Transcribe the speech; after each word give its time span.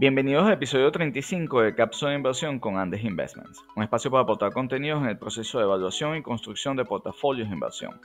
Bienvenidos 0.00 0.46
al 0.46 0.52
episodio 0.52 0.92
35 0.92 1.60
de 1.60 1.74
Cápsula 1.74 2.12
de 2.12 2.18
Inversión 2.18 2.60
con 2.60 2.76
Andes 2.76 3.02
Investments, 3.02 3.64
un 3.74 3.82
espacio 3.82 4.12
para 4.12 4.22
aportar 4.22 4.52
contenidos 4.52 5.02
en 5.02 5.08
el 5.08 5.18
proceso 5.18 5.58
de 5.58 5.64
evaluación 5.64 6.16
y 6.16 6.22
construcción 6.22 6.76
de 6.76 6.84
portafolios 6.84 7.48
de 7.48 7.54
inversión, 7.54 8.00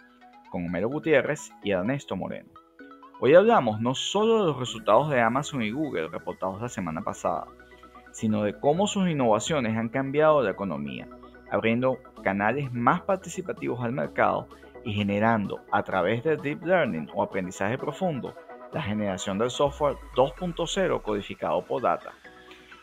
con 0.50 0.66
Homero 0.66 0.90
Gutiérrez 0.90 1.52
y 1.64 1.70
Ernesto 1.70 2.16
Moreno. 2.16 2.50
Hoy 3.20 3.36
hablamos 3.36 3.80
no 3.80 3.94
solo 3.94 4.40
de 4.40 4.46
los 4.48 4.58
resultados 4.58 5.12
de 5.12 5.22
Amazon 5.22 5.62
y 5.62 5.70
Google 5.70 6.08
reportados 6.08 6.60
la 6.60 6.68
semana 6.68 7.04
pasada, 7.04 7.46
sino 8.12 8.42
de 8.42 8.60
cómo 8.60 8.88
sus 8.88 9.08
innovaciones 9.08 9.78
han 9.78 9.90
cambiado 9.90 10.42
la 10.42 10.50
economía, 10.50 11.08
abriendo 11.52 12.00
canales 12.24 12.74
más 12.74 13.02
participativos 13.02 13.84
al 13.84 13.92
mercado 13.92 14.48
y 14.84 14.94
generando 14.94 15.60
a 15.72 15.84
través 15.84 16.24
de 16.24 16.38
Deep 16.38 16.66
Learning 16.66 17.08
o 17.14 17.22
aprendizaje 17.22 17.78
profundo 17.78 18.34
la 18.74 18.82
generación 18.82 19.38
del 19.38 19.52
software 19.52 19.96
2.0 20.16 21.02
codificado 21.02 21.64
por 21.64 21.82
data. 21.82 22.12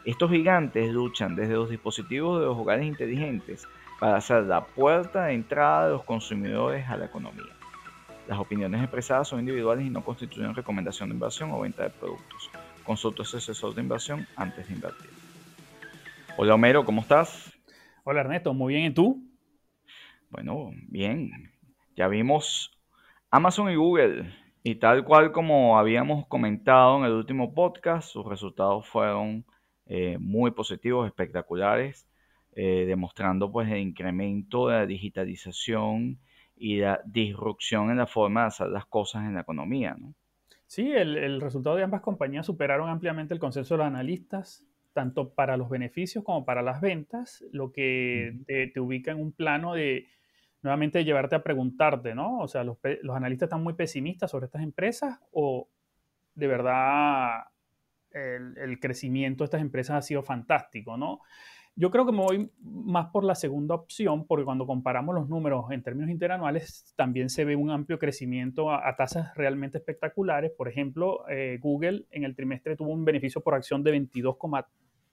Estos 0.05 0.31
gigantes 0.31 0.91
luchan 0.91 1.35
desde 1.35 1.55
los 1.55 1.69
dispositivos 1.69 2.41
de 2.41 2.47
los 2.47 2.57
hogares 2.57 2.87
inteligentes 2.87 3.67
para 3.99 4.21
ser 4.21 4.45
la 4.45 4.65
puerta 4.65 5.27
de 5.27 5.35
entrada 5.35 5.87
de 5.87 5.93
los 5.93 6.05
consumidores 6.05 6.89
a 6.89 6.97
la 6.97 7.07
economía. 7.07 7.53
Las 8.27 8.39
opiniones 8.39 8.81
expresadas 8.81 9.29
son 9.29 9.41
individuales 9.41 9.85
y 9.85 9.91
no 9.91 10.05
constituyen 10.05 10.55
recomendación 10.55 11.09
de 11.09 11.15
inversión 11.15 11.51
o 11.51 11.61
venta 11.61 11.83
de 11.83 11.91
productos. 11.91 12.51
Consulta 12.85 13.23
a 13.23 13.27
su 13.27 13.37
asesor 13.37 13.75
de 13.75 13.83
inversión 13.83 14.27
antes 14.37 14.69
de 14.69 14.75
invertir. 14.75 15.11
Hola 16.37 16.55
Homero, 16.55 16.85
¿cómo 16.85 17.03
estás? 17.03 17.53
Hola 18.05 18.21
Ernesto, 18.21 18.55
muy 18.55 18.75
bien, 18.75 18.87
¿y 18.87 18.95
tú? 18.95 19.23
Bueno, 20.31 20.71
bien. 20.89 21.53
Ya 21.97 22.07
vimos 22.07 22.71
Amazon 23.31 23.71
y 23.71 23.75
Google 23.75 24.33
y 24.63 24.75
tal 24.77 25.05
cual 25.05 25.33
como 25.33 25.79
habíamos 25.79 26.27
comentado 26.27 26.99
en 26.99 27.05
el 27.05 27.13
último 27.13 27.55
podcast, 27.55 28.11
sus 28.11 28.27
resultados 28.27 28.87
fueron 28.87 29.45
eh, 29.87 30.19
muy 30.19 30.51
positivos, 30.51 31.07
espectaculares, 31.07 32.07
eh, 32.55 32.85
demostrando 32.87 33.51
pues 33.51 33.71
el 33.71 33.79
incremento 33.79 34.69
de 34.69 34.75
la 34.77 34.87
digitalización 34.87 36.19
y 36.57 36.79
la 36.79 37.01
disrupción 37.07 37.91
en 37.91 37.97
la 37.97 38.07
forma 38.07 38.43
de 38.43 38.47
hacer 38.49 38.69
las 38.69 38.85
cosas 38.85 39.25
en 39.25 39.35
la 39.35 39.41
economía. 39.41 39.97
¿no? 39.99 40.15
Sí, 40.67 40.93
el, 40.93 41.41
resultado 41.41 41.77
de 41.77 41.85
ambas 41.85 42.03
compañías 42.03 42.45
superaron 42.45 42.91
ampliamente 42.91 43.33
el 43.33 43.41
consenso 43.41 43.75
de 43.75 43.79
los 43.79 43.87
analistas, 43.87 44.65
tanto 44.93 45.33
para 45.33 45.57
los 45.57 45.71
beneficios 45.71 46.23
como 46.23 46.45
para 46.45 46.61
las 46.61 46.81
ventas, 46.83 47.43
lo 47.53 47.73
que 47.73 48.37
te 48.47 48.81
ubica 48.81 49.13
en 49.13 49.21
un 49.21 49.33
plano 49.33 49.75
de 49.75 50.09
nuevamente 50.63 51.05
llevarte 51.05 51.37
a 51.37 51.43
preguntarte, 51.43 52.15
¿no? 52.15 52.39
O 52.39 52.49
sea, 52.49 52.65
los, 52.65 52.79
analistas 53.15 53.47
están 53.47 53.63
muy 53.63 53.75
pesimistas 53.75 54.31
sobre 54.31 54.47
estas 54.47 54.63
empresas 54.63 55.19
o 55.33 55.69
de 56.35 56.47
verdad 56.47 57.45
el, 58.13 58.79
crecimiento 58.81 59.45
de 59.45 59.47
estas 59.47 59.61
empresas 59.61 59.97
ha 59.97 60.03
sido 60.03 60.23
fantástico, 60.23 60.97
¿no? 60.97 61.21
Yo 61.77 61.91
creo 61.91 62.05
que 62.05 62.13
me 62.13 62.19
voy 62.19 62.51
más 62.61 63.07
por 63.07 63.25
la 63.25 63.35
segunda 63.35 63.75
opción, 63.75 64.27
porque 64.27 64.45
cuando 64.45 64.67
comparamos 64.67 65.15
los 65.15 65.29
números 65.29 65.71
en 65.71 65.83
términos 65.83 66.11
interanuales, 66.11 66.93
también 66.97 67.31
se 67.31 67.45
ve 67.45 67.57
un 67.57 67.71
amplio 67.71 67.99
crecimiento 67.99 68.71
a, 68.71 68.95
tasas 68.97 69.35
realmente 69.37 69.79
espectaculares. 69.79 70.51
Por 70.51 70.69
ejemplo, 70.69 71.27
eh, 71.29 71.59
Google 71.63 72.07
en 72.11 72.25
el 72.25 72.35
trimestre 72.35 72.77
tuvo 72.77 72.93
un 72.93 73.05
beneficio 73.05 73.41
por 73.41 73.55
acción 73.55 73.83
de 73.83 73.93
22,3 73.93 74.65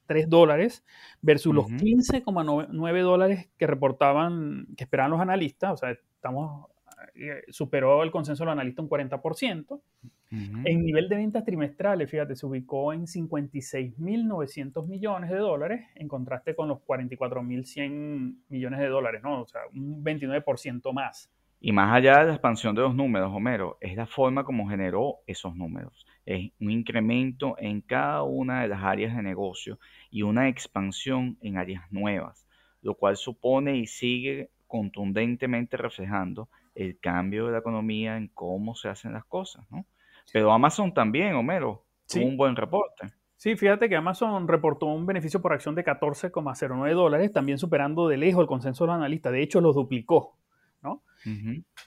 3 0.07 0.29
dólares 0.29 0.83
versus 1.21 1.53
los 1.53 1.67
15,9 1.67 3.01
dólares 3.01 3.49
que 3.57 3.67
reportaban, 3.67 4.67
que 4.75 4.85
esperaban 4.85 5.11
los 5.11 5.21
analistas, 5.21 5.73
o 5.73 5.77
sea, 5.77 5.91
estamos, 5.91 6.67
eh, 7.15 7.43
superó 7.49 8.01
el 8.03 8.11
consenso 8.11 8.43
de 8.43 8.45
los 8.45 8.53
analistas 8.53 8.83
un 8.83 8.89
40%. 8.89 9.81
En 10.29 10.83
nivel 10.83 11.07
de 11.07 11.15
ventas 11.15 11.45
trimestrales, 11.45 12.11
fíjate, 12.11 12.35
se 12.35 12.45
ubicó 12.45 12.91
en 12.91 13.05
56.900 13.05 14.85
millones 14.85 15.29
de 15.29 15.37
dólares, 15.37 15.85
en 15.95 16.09
contraste 16.09 16.53
con 16.53 16.67
los 16.67 16.79
44.100 16.79 18.35
millones 18.49 18.79
de 18.79 18.87
dólares, 18.87 19.21
¿no? 19.23 19.41
O 19.41 19.47
sea, 19.47 19.61
un 19.73 20.03
29% 20.03 20.91
más. 20.91 21.31
Y 21.59 21.71
más 21.71 21.95
allá 21.95 22.19
de 22.19 22.25
la 22.25 22.33
expansión 22.33 22.75
de 22.75 22.81
los 22.81 22.93
números, 22.93 23.31
Homero, 23.33 23.77
es 23.79 23.95
la 23.95 24.05
forma 24.05 24.43
como 24.43 24.67
generó 24.69 25.19
esos 25.27 25.55
números. 25.55 26.05
Es 26.27 26.51
un 26.59 26.71
incremento 26.71 27.55
en 27.57 27.79
cada 27.79 28.23
una 28.23 28.61
de 28.61 28.67
las 28.67 28.83
áreas 28.83 29.15
de 29.15 29.23
negocio 29.23 29.79
y 30.11 30.23
una 30.23 30.49
expansión 30.49 31.37
en 31.39 31.57
áreas 31.57 31.89
nuevas, 31.89 32.45
lo 32.81 32.95
cual 32.95 33.15
supone 33.15 33.77
y 33.77 33.87
sigue 33.87 34.49
contundentemente 34.67 35.77
reflejando 35.77 36.49
el 36.75 36.99
cambio 36.99 37.45
de 37.45 37.53
la 37.53 37.59
economía 37.59 38.17
en 38.17 38.27
cómo 38.27 38.75
se 38.75 38.89
hacen 38.89 39.13
las 39.13 39.23
cosas, 39.23 39.65
¿no? 39.71 39.85
Pero 40.33 40.51
Amazon 40.51 40.93
también, 40.93 41.33
Homero, 41.33 41.85
tuvo 42.05 42.25
un 42.25 42.35
buen 42.35 42.57
reporte. 42.57 43.07
Sí, 43.37 43.55
fíjate 43.55 43.87
que 43.87 43.95
Amazon 43.95 44.49
reportó 44.49 44.87
un 44.87 45.05
beneficio 45.05 45.41
por 45.41 45.53
acción 45.53 45.75
de 45.75 45.85
14,09 45.85 46.93
dólares, 46.93 47.31
también 47.31 47.57
superando 47.57 48.09
de 48.09 48.17
lejos 48.17 48.41
el 48.41 48.47
consenso 48.47 48.83
de 48.83 48.87
los 48.87 48.95
analistas. 48.97 49.31
De 49.31 49.41
hecho, 49.41 49.61
lo 49.61 49.71
duplicó, 49.71 50.35
¿no? 50.81 51.03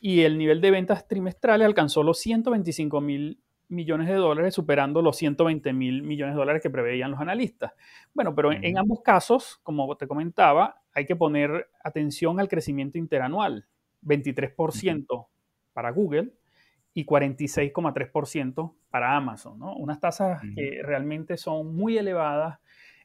Y 0.01 0.21
el 0.21 0.39
nivel 0.39 0.63
de 0.63 0.71
ventas 0.71 1.07
trimestrales 1.07 1.67
alcanzó 1.67 2.03
los 2.03 2.19
125 2.21 3.01
mil 3.03 3.39
millones 3.71 4.09
de 4.09 4.15
dólares, 4.15 4.55
superando 4.55 5.01
los 5.01 5.17
120 5.17 5.73
mil 5.73 6.03
millones 6.03 6.35
de 6.35 6.39
dólares 6.39 6.63
que 6.63 6.71
preveían 6.71 7.11
los 7.11 7.21
analistas. 7.21 7.73
Bueno, 8.13 8.35
pero 8.35 8.53
en, 8.53 8.77
ambos 8.77 9.01
casos, 9.01 9.61
como 9.63 9.97
te 9.97 10.07
comentaba, 10.07 10.83
hay 10.93 11.07
que 11.07 11.17
poner 11.17 11.71
atención 11.83 12.41
al 12.41 12.49
crecimiento 12.49 12.99
interanual, 12.99 13.67
23% 14.03 15.27
para 15.73 15.91
Google 15.91 16.33
y 16.93 17.07
46,3% 17.07 18.75
para 18.91 19.17
Amazon, 19.17 19.59
¿no? 19.59 19.75
Unas 19.77 20.01
tasas 20.01 20.43
que 20.57 20.81
realmente 20.83 21.37
son 21.37 21.75
muy 21.77 21.97
elevadas 21.97 22.59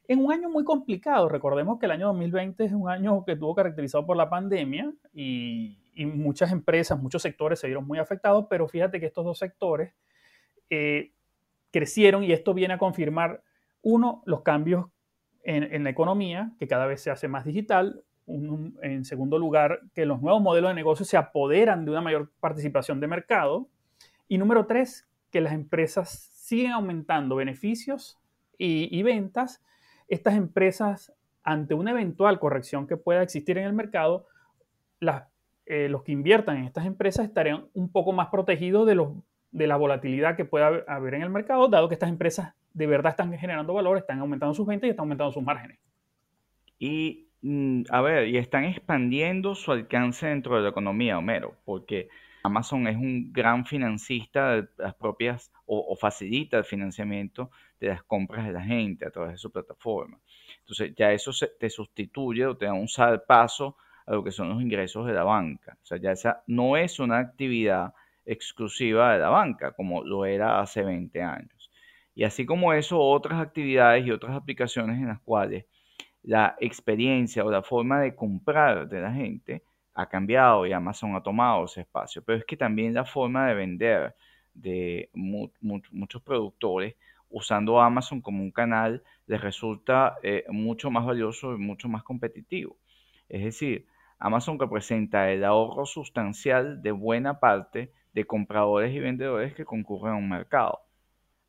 en 0.08 0.24
un 0.24 0.32
año 0.32 0.50
muy 0.50 0.64
complicado. 0.64 1.28
Recordemos 1.28 1.78
que 1.78 1.86
el 1.86 1.92
año 1.92 2.08
2020 2.08 2.64
es 2.64 2.72
un 2.72 2.88
año 2.88 3.24
que 3.24 3.36
tuvo 3.36 3.54
caracterizado 3.54 4.04
por 4.04 4.16
la 4.16 4.28
pandemia 4.28 4.92
y, 5.12 5.78
y 5.94 6.06
muchas 6.06 6.50
empresas, 6.50 7.00
muchos 7.00 7.22
sectores 7.22 7.60
se 7.60 7.68
vieron 7.68 7.86
muy 7.86 7.98
afectados, 7.98 8.46
pero 8.50 8.66
fíjate 8.68 8.98
que 8.98 9.06
estos 9.06 9.24
dos 9.24 9.38
sectores 9.38 9.94
eh, 10.70 11.12
crecieron 11.70 12.24
y 12.24 12.32
esto 12.32 12.54
viene 12.54 12.74
a 12.74 12.78
confirmar, 12.78 13.42
uno, 13.82 14.22
los 14.26 14.42
cambios 14.42 14.86
en, 15.44 15.84
la 15.84 15.90
economía, 15.90 16.52
que 16.58 16.66
cada 16.66 16.86
vez 16.86 17.00
se 17.00 17.10
hace 17.10 17.28
más 17.28 17.44
digital. 17.44 18.02
en 18.26 19.04
segundo 19.04 19.38
lugar, 19.38 19.80
que 19.94 20.06
los 20.06 20.20
nuevos 20.20 20.42
modelos 20.42 20.70
de 20.70 20.74
negocio 20.74 21.04
se 21.04 21.16
apoderan 21.16 21.84
de 21.84 21.92
una 21.92 22.00
mayor 22.00 22.32
participación 22.40 22.98
de 22.98 23.06
mercado. 23.06 23.68
Y 24.26 24.38
número 24.38 24.66
tres, 24.66 25.06
que 25.30 25.40
las 25.40 25.52
empresas 25.52 26.30
siguen 26.32 26.72
aumentando 26.72 27.36
beneficios 27.36 28.18
y, 28.58 29.02
ventas. 29.02 29.62
Estas 30.08 30.34
empresas, 30.34 31.12
ante 31.42 31.74
una 31.74 31.92
eventual 31.92 32.38
corrección 32.38 32.86
que 32.86 32.96
pueda 32.96 33.22
existir 33.22 33.58
en 33.58 33.64
el 33.64 33.72
mercado, 33.72 34.26
eh, 35.66 35.88
los 35.88 36.02
que 36.02 36.12
inviertan 36.12 36.56
en 36.56 36.64
estas 36.64 36.86
empresas 36.86 37.26
estarían 37.26 37.68
un 37.74 37.90
poco 37.90 38.12
más 38.12 38.28
protegidos 38.28 38.86
de 38.86 38.94
los 38.94 39.12
de 39.50 39.66
la 39.66 39.76
volatilidad 39.76 40.36
que 40.36 40.44
pueda 40.44 40.84
haber 40.86 41.14
en 41.14 41.22
el 41.22 41.30
mercado, 41.30 41.68
dado 41.68 41.88
que 41.88 41.94
estas 41.94 42.10
empresas 42.10 42.54
de 42.74 42.86
verdad 42.86 43.10
están 43.10 43.32
generando 43.38 43.72
valor, 43.72 43.96
están 43.96 44.18
aumentando 44.18 44.54
sus 44.54 44.66
ventas 44.66 44.88
y 44.88 44.90
están 44.90 45.04
aumentando 45.04 45.32
sus 45.32 45.42
márgenes. 45.42 45.78
Y, 46.78 47.28
mm, 47.40 47.84
a 47.90 48.02
ver, 48.02 48.28
y 48.28 48.36
están 48.36 48.64
expandiendo 48.64 49.54
su 49.54 49.72
alcance 49.72 50.26
dentro 50.26 50.56
de 50.56 50.62
la 50.62 50.68
economía, 50.68 51.16
Homero, 51.16 51.56
porque 51.64 52.08
Amazon 52.42 52.86
es 52.86 52.96
un 52.96 53.32
gran 53.32 53.64
financista 53.64 54.56
de 54.56 54.68
las 54.76 54.94
propias, 54.94 55.50
o, 55.64 55.96
facilita 55.96 56.58
el 56.58 56.64
financiamiento 56.64 57.50
de 57.80 57.88
las 57.88 58.02
compras 58.04 58.46
de 58.46 58.52
la 58.52 58.62
gente 58.62 59.06
a 59.06 59.10
través 59.10 59.32
de 59.32 59.38
su 59.38 59.50
plataforma. 59.50 60.20
Entonces, 60.60 60.94
ya 60.96 61.12
eso 61.12 61.32
te 61.58 61.70
sustituye 61.70 62.46
o 62.46 62.56
te 62.56 62.66
da 62.66 62.72
un 62.72 62.88
paso 63.26 63.76
a 64.06 64.12
lo 64.12 64.22
que 64.22 64.30
son 64.30 64.48
los 64.48 64.62
ingresos 64.62 65.06
de 65.06 65.12
la 65.12 65.24
banca. 65.24 65.76
O 65.82 65.86
sea, 65.86 65.98
ya 65.98 66.12
esa 66.12 66.44
no 66.46 66.76
es 66.76 67.00
una 67.00 67.18
actividad 67.18 67.92
exclusiva 68.26 69.14
de 69.14 69.20
la 69.20 69.28
banca, 69.30 69.72
como 69.72 70.04
lo 70.04 70.26
era 70.26 70.60
hace 70.60 70.82
20 70.82 71.22
años. 71.22 71.70
Y 72.14 72.24
así 72.24 72.46
como 72.46 72.72
eso, 72.72 72.98
otras 73.00 73.40
actividades 73.40 74.06
y 74.06 74.10
otras 74.10 74.36
aplicaciones 74.36 74.98
en 74.98 75.08
las 75.08 75.20
cuales 75.20 75.66
la 76.22 76.56
experiencia 76.60 77.44
o 77.44 77.50
la 77.50 77.62
forma 77.62 78.00
de 78.00 78.14
comprar 78.14 78.88
de 78.88 79.00
la 79.00 79.12
gente 79.12 79.62
ha 79.94 80.08
cambiado 80.08 80.66
y 80.66 80.72
Amazon 80.72 81.14
ha 81.14 81.22
tomado 81.22 81.64
ese 81.64 81.82
espacio. 81.82 82.22
Pero 82.24 82.38
es 82.38 82.44
que 82.44 82.56
también 82.56 82.94
la 82.94 83.04
forma 83.04 83.48
de 83.48 83.54
vender 83.54 84.16
de 84.52 85.10
muchos 85.12 86.22
productores 86.22 86.96
usando 87.28 87.80
Amazon 87.80 88.20
como 88.20 88.42
un 88.42 88.50
canal 88.50 89.02
les 89.26 89.40
resulta 89.40 90.16
eh, 90.22 90.44
mucho 90.48 90.90
más 90.90 91.04
valioso 91.04 91.54
y 91.54 91.58
mucho 91.58 91.88
más 91.88 92.02
competitivo. 92.02 92.76
Es 93.28 93.42
decir, 93.42 93.86
Amazon 94.18 94.58
representa 94.58 95.30
el 95.30 95.44
ahorro 95.44 95.84
sustancial 95.84 96.82
de 96.82 96.92
buena 96.92 97.38
parte 97.40 97.92
de 98.16 98.24
compradores 98.24 98.94
y 98.94 98.98
vendedores 98.98 99.54
que 99.54 99.66
concurren 99.66 100.14
a 100.14 100.16
un 100.16 100.30
mercado. 100.30 100.80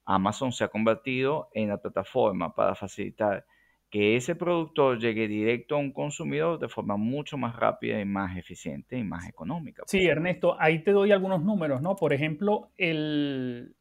Amazon 0.03 0.51
se 0.51 0.65
ha 0.65 0.67
convertido 0.67 1.47
en 1.53 1.69
la 1.69 1.77
plataforma 1.77 2.53
para 2.53 2.75
facilitar 2.75 3.45
que 3.89 4.17
ese 4.17 4.35
productor 4.35 4.99
llegue 4.99 5.29
directo 5.29 5.75
a 5.75 5.77
un 5.77 5.93
consumidor 5.93 6.59
de 6.59 6.67
forma 6.67 6.97
mucho 6.97 7.37
más 7.37 7.55
rápida 7.55 8.01
y 8.01 8.03
más 8.03 8.35
eficiente 8.35 8.97
y 8.97 9.03
más 9.05 9.29
económica. 9.29 9.83
Sí, 9.87 10.05
Ernesto, 10.05 10.59
ahí 10.59 10.83
te 10.83 10.91
doy 10.91 11.13
algunos 11.13 11.41
números, 11.41 11.81
¿no? 11.81 11.95
Por 11.95 12.11
ejemplo, 12.11 12.69
el, 12.75 13.73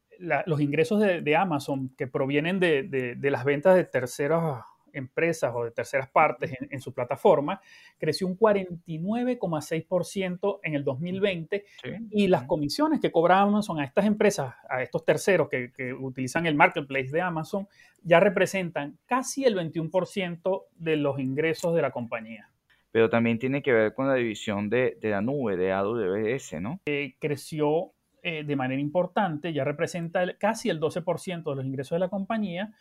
los 0.46 0.60
ingresos 0.60 1.00
de, 1.00 1.36
Amazon 1.36 1.92
que 1.98 2.06
provienen 2.06 2.60
de, 2.60 2.84
de, 2.84 3.30
las 3.32 3.44
ventas 3.44 3.74
de 3.74 3.82
terceras 3.82 4.62
empresas 4.96 5.52
o 5.54 5.64
de 5.64 5.70
terceras 5.70 6.08
partes 6.08 6.50
en, 6.60 6.80
su 6.80 6.92
plataforma, 6.92 7.60
creció 7.98 8.26
un 8.26 8.36
49,6% 8.38 10.60
en 10.62 10.74
el 10.74 10.84
2020 10.84 11.64
y 12.10 12.28
las 12.28 12.44
comisiones 12.44 13.00
que 13.00 13.12
cobra 13.12 13.40
Amazon 13.40 13.80
a 13.80 13.84
estas 13.84 14.06
empresas, 14.06 14.54
a 14.68 14.82
estos 14.82 15.04
terceros 15.04 15.48
que, 15.48 15.72
utilizan 15.98 16.46
el 16.46 16.54
marketplace 16.54 17.10
de 17.10 17.20
Amazon, 17.20 17.68
ya 18.02 18.20
representan 18.20 18.96
casi 19.06 19.44
el 19.44 19.56
21% 19.56 20.64
de 20.76 20.96
los 20.96 21.18
ingresos 21.18 21.74
de 21.74 21.82
la 21.82 21.90
compañía. 21.90 22.48
Pero 22.90 23.10
también 23.10 23.38
tiene 23.38 23.62
que 23.62 23.72
ver 23.72 23.94
con 23.94 24.08
la 24.08 24.14
división 24.14 24.70
de, 24.70 24.96
la 25.02 25.20
nube, 25.20 25.56
de 25.56 25.72
AWS, 25.72 26.54
¿no? 26.60 26.80
Eh, 26.86 27.14
creció 27.18 27.92
eh, 28.28 28.42
de 28.42 28.56
manera 28.56 28.80
importante, 28.80 29.52
ya 29.52 29.62
representa 29.62 30.36
casi 30.36 30.68
el 30.68 30.80
12% 30.80 31.48
de 31.48 31.54
los 31.54 31.64
ingresos 31.64 31.94
de 31.94 32.00
la 32.00 32.08
compañía 32.08 32.72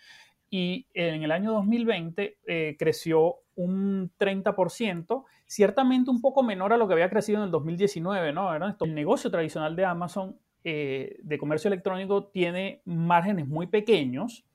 y 0.49 0.87
en 0.93 1.23
el 1.23 1.31
año 1.31 1.51
2020 1.53 2.37
eh, 2.47 2.75
creció 2.77 3.35
un 3.55 4.11
30%, 4.17 5.23
ciertamente 5.45 6.11
un 6.11 6.21
poco 6.21 6.43
menor 6.43 6.73
a 6.73 6.77
lo 6.77 6.87
que 6.87 6.93
había 6.93 7.09
crecido 7.09 7.39
en 7.39 7.45
el 7.45 7.51
2019, 7.51 8.33
¿no? 8.33 8.53
El 8.53 8.95
negocio 8.95 9.31
tradicional 9.31 9.75
de 9.75 9.85
Amazon 9.85 10.37
eh, 10.63 11.17
de 11.21 11.37
comercio 11.37 11.67
electrónico 11.67 12.25
tiene 12.27 12.81
márgenes 12.85 13.47
muy 13.47 13.67
pequeños, 13.67 14.45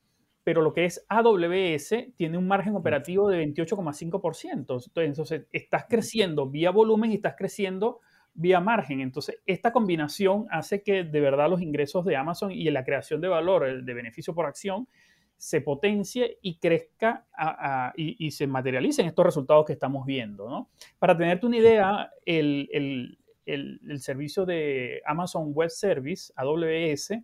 pero 0.43 0.61
lo 0.61 0.73
que 0.73 0.85
es 0.85 1.05
AWS 1.07 2.13
tiene 2.15 2.37
un 2.37 2.47
margen 2.47 2.75
operativo 2.75 3.29
de 3.29 3.43
28,5%. 3.45 4.83
Entonces, 4.95 5.45
estás 5.51 5.85
creciendo 5.89 6.49
vía 6.49 6.71
volumen 6.71 7.11
y 7.11 7.15
estás 7.15 7.35
creciendo 7.37 8.01
vía 8.33 8.59
margen. 8.59 9.01
Entonces, 9.01 9.39
esta 9.45 9.71
combinación 9.71 10.47
hace 10.51 10.83
que 10.83 11.03
de 11.03 11.19
verdad 11.19 11.49
los 11.49 11.61
ingresos 11.61 12.05
de 12.05 12.15
Amazon 12.15 12.51
y 12.51 12.69
la 12.71 12.83
creación 12.83 13.21
de 13.21 13.27
valor, 13.27 13.83
de 13.83 13.93
beneficio 13.93 14.33
por 14.33 14.45
acción, 14.45 14.87
se 15.41 15.59
potencie 15.59 16.37
y 16.43 16.59
crezca 16.59 17.25
y, 17.95 18.29
se 18.29 18.45
materialicen 18.45 19.07
estos 19.07 19.25
resultados 19.25 19.65
que 19.65 19.73
estamos 19.73 20.05
viendo. 20.05 20.69
Para 20.99 21.17
tenerte 21.17 21.47
una 21.47 21.57
idea, 21.57 22.11
el, 22.23 23.17
servicio 23.97 24.45
de 24.45 25.01
Amazon 25.03 25.51
Web 25.51 25.71
Service, 25.71 26.31
AWS, 26.35 27.23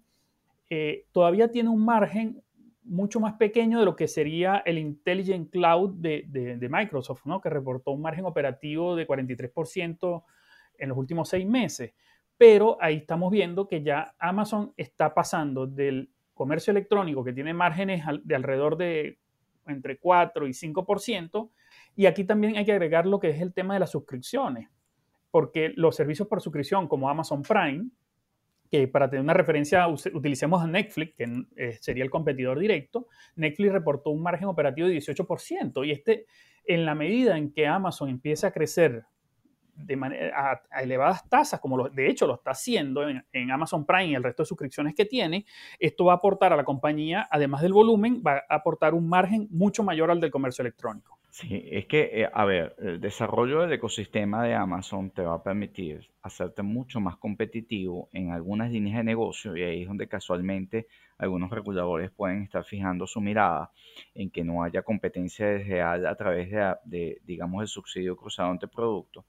eh, 0.72 1.06
todavía 1.12 1.52
tiene 1.52 1.70
un 1.70 1.86
margen 1.86 2.42
mucho 2.82 3.20
más 3.20 3.34
pequeño 3.34 3.78
de 3.78 3.86
lo 3.86 3.96
que 3.96 4.08
sería 4.08 4.64
el 4.66 4.80
Intelligent 4.80 5.52
Cloud 5.52 5.98
de, 6.00 6.68
Microsoft, 6.72 7.24
¿no? 7.26 7.40
que 7.40 7.52
reportó 7.52 7.92
un 7.92 8.02
margen 8.02 8.26
operativo 8.26 8.96
de 8.96 9.08
43% 9.08 10.24
en 10.80 10.90
los 10.90 10.98
últimos 10.98 11.30
seis 11.30 11.46
meses. 11.46 11.94
Pero 12.36 12.80
ahí 12.82 12.96
estamos 12.96 13.32
viendo 13.32 13.68
que 13.68 13.84
ya 13.84 14.16
Amazon 14.18 14.74
está 14.76 15.14
pasando 15.14 15.68
del 15.68 16.10
comercio 16.38 16.72
electrónico 16.72 17.24
que 17.24 17.34
tiene 17.34 17.54
márgenes 17.54 18.06
de 18.24 18.36
alrededor 18.36 18.78
de 18.78 19.18
entre 19.68 19.98
4 19.98 20.48
y 20.48 20.52
5%. 20.52 21.50
Y 21.96 22.06
aquí 22.06 22.24
también 22.24 22.58
hay 22.58 22.66
que 22.66 22.72
agregar 22.72 23.06
lo 23.06 23.20
que 23.20 23.30
es 23.30 23.42
el 23.42 23.54
tema 23.54 23.74
de 23.74 23.82
las 23.82 23.92
suscripciones, 23.92 24.70
porque 25.32 25.74
los 25.76 25.96
servicios 25.96 26.28
por 26.28 26.42
suscripción 26.42 26.88
como 26.88 27.10
Amazon 27.10 27.42
Prime, 27.42 27.90
que 28.70 28.88
para 28.88 29.10
tener 29.10 29.24
una 29.24 29.34
referencia 29.34 29.88
utilicemos 29.88 30.62
a 30.62 30.68
Netflix, 30.68 31.16
que 31.16 31.46
eh, 31.56 31.78
sería 31.82 32.04
el 32.04 32.10
competidor 32.10 32.60
directo, 32.60 33.08
Netflix 33.36 33.72
reportó 33.72 34.10
un 34.12 34.22
margen 34.22 34.48
operativo 34.48 34.88
de 34.88 34.96
18%. 34.98 35.86
Y 35.88 35.92
este, 35.92 36.26
en 36.66 36.86
la 36.86 36.96
medida 36.96 37.38
en 37.38 37.52
que 37.52 37.66
Amazon 37.66 38.10
empieza 38.10 38.48
a 38.48 38.52
crecer 38.52 39.06
de 39.78 40.32
a, 40.34 40.62
elevadas 40.82 41.28
tasas, 41.30 41.60
como 41.60 41.90
de 41.90 42.10
hecho 42.10 42.28
lo 42.28 42.36
está 42.36 42.52
haciendo 42.52 43.08
en, 43.08 43.52
Amazon 43.52 43.86
Prime 43.86 44.08
y 44.08 44.16
el 44.16 44.24
resto 44.24 44.44
de 44.44 44.48
suscripciones 44.48 44.96
que 44.96 45.06
tiene, 45.06 45.46
esto 45.80 46.06
va 46.06 46.14
a 46.14 46.16
aportar 46.18 46.54
a 46.54 46.56
la 46.56 46.64
compañía, 46.64 47.28
además 47.32 47.62
del 47.62 47.74
volumen, 47.74 48.22
va 48.26 48.44
a 48.50 48.56
aportar 48.56 48.94
un 48.94 49.08
margen 49.08 49.48
mucho 49.52 49.84
mayor 49.84 50.12
al 50.12 50.20
del 50.20 50.32
comercio 50.32 50.62
electrónico. 50.64 51.18
Sí, 51.30 51.70
es 51.72 51.86
que, 51.86 52.24
eh, 52.24 52.30
a 52.34 52.46
ver, 52.46 52.76
el 52.80 53.00
desarrollo 53.00 53.62
del 53.62 53.74
ecosistema 53.74 54.44
de 54.44 54.56
Amazon 54.56 55.12
te 55.12 55.22
va 55.22 55.36
a 55.36 55.44
permitir 55.44 56.10
hacerte 56.24 56.64
mucho 56.64 57.00
más 57.00 57.18
competitivo 57.18 58.10
en 58.12 58.32
algunas 58.32 58.72
líneas 58.72 58.98
de 58.98 59.04
negocio 59.04 59.56
y 59.56 59.62
ahí 59.62 59.82
es 59.84 59.88
donde 59.88 60.08
casualmente 60.08 60.88
algunos 61.20 61.52
reguladores 61.52 62.10
pueden 62.10 62.42
estar 62.42 62.64
fijando 62.64 63.06
su 63.06 63.22
mirada 63.22 63.72
en 64.16 64.32
que 64.32 64.44
no 64.44 64.64
haya 64.64 64.82
competencia 64.82 65.48
desleal 65.48 66.08
a 66.08 66.16
través 66.16 66.50
de, 66.50 66.76
de 66.86 67.22
digamos, 67.24 67.62
el 67.62 67.68
subsidio 67.68 68.18
cruzado 68.18 68.52
entre 68.52 68.68
productos 68.68 69.24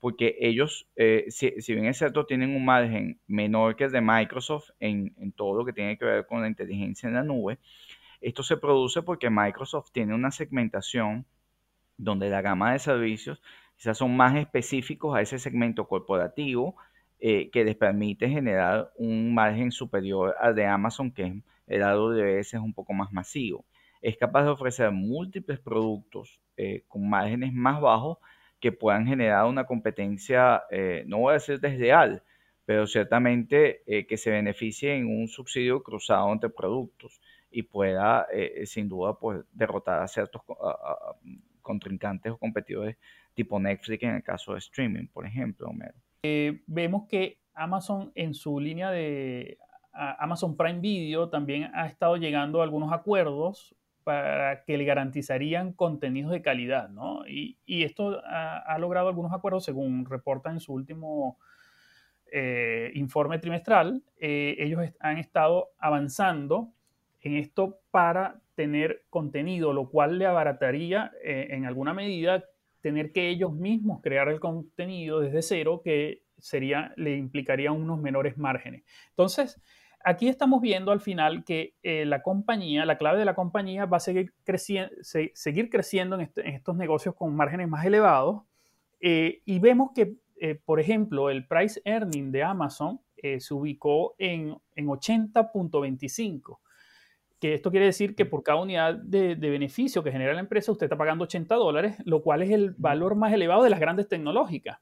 porque 0.00 0.36
ellos, 0.40 0.88
eh, 0.96 1.26
si, 1.28 1.50
bien 1.74 1.86
es 1.86 1.98
cierto, 1.98 2.24
tienen 2.24 2.56
un 2.56 2.64
margen 2.64 3.20
menor 3.26 3.76
que 3.76 3.84
el 3.84 3.92
de 3.92 4.00
Microsoft 4.00 4.70
en, 4.80 5.14
todo 5.36 5.54
lo 5.54 5.64
que 5.64 5.74
tiene 5.74 5.98
que 5.98 6.06
ver 6.06 6.26
con 6.26 6.40
la 6.40 6.48
inteligencia 6.48 7.06
en 7.06 7.14
la 7.14 7.22
nube, 7.22 7.58
esto 8.22 8.42
se 8.42 8.56
produce 8.56 9.02
porque 9.02 9.30
Microsoft 9.30 9.90
tiene 9.92 10.14
una 10.14 10.30
segmentación 10.30 11.26
donde 11.98 12.30
la 12.30 12.40
gama 12.40 12.72
de 12.72 12.78
servicios 12.78 13.42
quizás 13.76 13.98
son 13.98 14.16
más 14.16 14.36
específicos 14.36 15.14
a 15.16 15.20
ese 15.20 15.38
segmento 15.38 15.86
corporativo 15.86 16.76
eh, 17.18 17.50
que 17.50 17.64
les 17.64 17.76
permite 17.76 18.28
generar 18.28 18.90
un 18.96 19.34
margen 19.34 19.70
superior 19.70 20.34
al 20.40 20.54
de 20.54 20.66
Amazon, 20.66 21.10
que 21.10 21.42
el 21.66 21.82
AWS 21.82 22.54
es 22.54 22.54
un 22.54 22.72
poco 22.72 22.94
más 22.94 23.12
masivo. 23.12 23.66
Es 24.00 24.16
capaz 24.16 24.44
de 24.44 24.50
ofrecer 24.50 24.90
múltiples 24.90 25.58
productos 25.60 26.40
eh, 26.56 26.84
con 26.88 27.08
márgenes 27.08 27.52
más 27.52 27.80
bajos 27.80 28.18
que 28.60 28.72
puedan 28.72 29.06
generar 29.06 29.46
una 29.46 29.64
competencia, 29.64 30.64
eh, 30.70 31.04
no 31.06 31.18
voy 31.18 31.30
a 31.30 31.34
decir 31.34 31.58
desleal, 31.60 32.22
pero 32.64 32.86
ciertamente 32.86 33.82
eh, 33.86 34.06
que 34.06 34.16
se 34.16 34.30
beneficie 34.30 34.94
en 34.94 35.06
un 35.06 35.28
subsidio 35.28 35.82
cruzado 35.82 36.30
entre 36.32 36.50
productos 36.50 37.20
y 37.50 37.62
pueda, 37.62 38.26
eh, 38.32 38.64
sin 38.66 38.88
duda, 38.88 39.18
pues, 39.18 39.40
derrotar 39.52 40.02
a 40.02 40.06
ciertos 40.06 40.42
contrincantes 41.62 42.32
o 42.32 42.38
competidores 42.38 42.96
tipo 43.34 43.58
Netflix 43.58 44.02
en 44.02 44.16
el 44.16 44.22
caso 44.22 44.52
de 44.52 44.58
streaming, 44.58 45.06
por 45.06 45.26
ejemplo, 45.26 45.68
Homero. 45.68 45.94
vemos 46.66 47.08
que 47.08 47.38
Amazon 47.54 48.12
en 48.14 48.34
su 48.34 48.60
línea 48.60 48.90
de 48.90 49.58
Amazon 49.92 50.56
Prime 50.56 50.80
Video 50.80 51.28
también 51.28 51.70
ha 51.74 51.86
estado 51.86 52.16
llegando 52.16 52.60
a 52.60 52.64
algunos 52.64 52.92
acuerdos 52.92 53.74
que 54.66 54.78
le 54.78 54.84
garantizarían 54.84 55.72
contenidos 55.72 56.32
de 56.32 56.42
calidad, 56.42 56.88
¿no? 56.88 57.26
Y, 57.26 57.56
esto 57.66 58.20
ha, 58.24 58.76
logrado 58.78 59.08
algunos 59.08 59.32
acuerdos, 59.32 59.64
según 59.64 60.04
reporta 60.06 60.50
en 60.50 60.60
su 60.60 60.72
último 60.72 61.38
eh, 62.30 62.90
informe 62.94 63.38
trimestral. 63.38 64.02
Eh, 64.18 64.56
ellos 64.58 64.80
han 65.00 65.18
estado 65.18 65.70
avanzando 65.78 66.72
en 67.22 67.36
esto 67.36 67.80
para 67.90 68.40
tener 68.54 69.04
contenido, 69.10 69.72
lo 69.72 69.88
cual 69.88 70.18
le 70.18 70.26
abarataría 70.26 71.12
eh, 71.22 71.48
en 71.50 71.66
alguna 71.66 71.94
medida 71.94 72.44
tener 72.80 73.12
que 73.12 73.28
ellos 73.28 73.52
mismos 73.52 74.00
crear 74.02 74.28
el 74.28 74.40
contenido 74.40 75.20
desde 75.20 75.42
cero, 75.42 75.82
que 75.84 76.22
sería, 76.38 76.92
le 76.96 77.16
implicaría 77.16 77.72
unos 77.72 78.00
menores 78.00 78.38
márgenes. 78.38 78.84
Entonces, 79.10 79.60
aquí 80.04 80.28
estamos 80.28 80.60
viendo 80.60 80.92
al 80.92 81.00
final 81.00 81.44
que 81.44 81.74
eh, 81.82 82.04
la 82.04 82.22
compañía, 82.22 82.84
la 82.84 82.98
clave 82.98 83.18
de 83.18 83.24
la 83.24 83.34
compañía 83.34 83.86
va 83.86 83.98
a 83.98 84.00
seguir, 84.00 84.32
seguir 85.34 85.70
creciendo 85.70 86.18
este, 86.18 86.42
en, 86.42 86.54
estos 86.54 86.76
negocios 86.76 87.14
con 87.14 87.34
márgenes 87.34 87.68
más 87.68 87.84
elevados. 87.84 88.42
Eh, 89.00 89.42
y 89.44 89.58
vemos 89.58 89.90
que, 89.94 90.16
eh, 90.40 90.60
por 90.64 90.80
ejemplo, 90.80 91.30
el 91.30 91.46
price 91.46 91.80
earning 91.84 92.32
de 92.32 92.42
Amazon 92.42 93.00
se 93.38 93.52
ubicó 93.52 94.14
en, 94.16 94.56
en 94.74 94.86
80.25 94.86 96.58
que 97.38 97.52
esto 97.52 97.70
quiere 97.70 97.84
decir 97.84 98.14
que 98.14 98.24
por 98.24 98.42
cada 98.42 98.60
unidad 98.60 98.94
de, 98.94 99.36
de, 99.36 99.50
beneficio 99.50 100.02
que 100.02 100.10
genera 100.12 100.32
la 100.32 100.40
empresa, 100.40 100.72
usted 100.72 100.84
está 100.84 100.96
pagando 100.96 101.24
80 101.24 101.54
dólares, 101.54 101.96
lo 102.06 102.22
cual 102.22 102.42
es 102.42 102.50
el 102.50 102.74
valor 102.78 103.14
más 103.16 103.32
elevado 103.32 103.62
de 103.62 103.70
las 103.70 103.80
grandes 103.80 104.08
tecnológicas. 104.08 104.78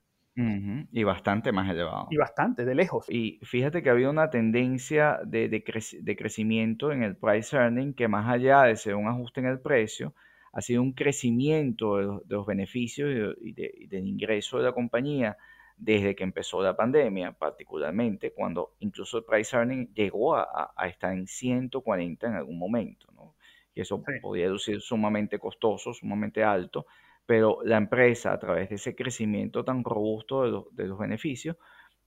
Y 0.92 1.02
bastante 1.02 1.50
más 1.50 1.68
elevado. 1.68 2.06
Y 2.10 2.16
bastante, 2.16 2.64
de 2.64 2.74
lejos. 2.74 3.06
Y 3.08 3.40
fíjate 3.42 3.82
que 3.82 3.88
ha 3.88 3.92
habido 3.92 4.10
una 4.10 4.30
tendencia 4.30 5.18
de, 5.24 5.48
de, 5.48 6.16
crecimiento 6.16 6.92
en 6.92 7.02
el 7.02 7.16
price 7.16 7.56
earning 7.56 7.92
que 7.92 8.06
más 8.06 8.28
allá 8.28 8.62
de 8.62 8.76
ser 8.76 8.94
un 8.94 9.08
ajuste 9.08 9.40
en 9.40 9.46
el 9.46 9.60
precio, 9.60 10.14
ha 10.52 10.60
sido 10.60 10.82
un 10.82 10.92
crecimiento 10.92 11.96
de 11.96 12.20
los, 12.28 12.46
beneficios 12.46 13.36
y, 13.40 13.52
del 13.86 14.06
ingreso 14.06 14.58
de 14.58 14.64
la 14.64 14.72
compañía 14.72 15.36
desde 15.76 16.14
que 16.14 16.24
empezó 16.24 16.62
la 16.62 16.76
pandemia, 16.76 17.32
particularmente 17.32 18.32
cuando 18.32 18.74
incluso 18.80 19.18
el 19.18 19.24
price 19.24 19.56
earning 19.56 19.92
llegó 19.94 20.36
a, 20.36 20.72
estar 20.88 21.12
en 21.12 21.26
140 21.26 22.26
en 22.26 22.34
algún 22.34 22.58
momento, 22.58 23.08
¿no? 23.14 23.34
Y 23.74 23.80
eso 23.80 24.02
podía 24.20 24.48
ser 24.58 24.80
sumamente 24.80 25.38
costoso, 25.38 25.94
sumamente 25.94 26.42
alto, 26.42 26.86
pero 27.28 27.58
la 27.62 27.76
empresa 27.76 28.32
a 28.32 28.38
través 28.38 28.70
de 28.70 28.76
ese 28.76 28.96
crecimiento 28.96 29.62
tan 29.62 29.84
robusto 29.84 30.64
de, 30.72 30.86
los 30.86 30.98
beneficios, 30.98 31.58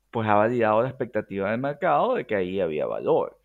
pues 0.10 0.28
ha 0.28 0.34
validado 0.34 0.82
la 0.82 0.90
expectativa 0.90 1.52
del 1.52 1.60
mercado 1.60 2.16
de 2.16 2.26
que 2.26 2.36
ahí 2.36 2.60
había 2.60 2.88
valor. 2.88 3.40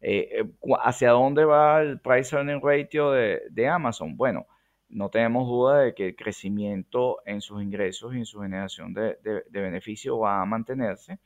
Eh, 0.00 0.30
eh, 0.32 0.44
¿Hacia 0.82 1.10
dónde 1.10 1.44
va 1.44 1.82
el 1.82 2.00
price 2.00 2.34
earning 2.34 2.62
ratio 2.62 3.10
de, 3.10 3.68
Amazon? 3.68 4.16
Bueno, 4.16 4.46
no 4.88 5.10
tenemos 5.10 5.46
duda 5.46 5.80
de 5.80 5.94
que 5.94 6.06
el 6.06 6.16
crecimiento 6.16 7.18
en 7.26 7.42
sus 7.42 7.62
ingresos 7.62 8.14
y 8.14 8.18
en 8.18 8.24
su 8.24 8.40
generación 8.40 8.94
de, 8.94 9.18
beneficios 9.50 10.18
va 10.18 10.40
a 10.40 10.46
mantenerse, 10.46 11.18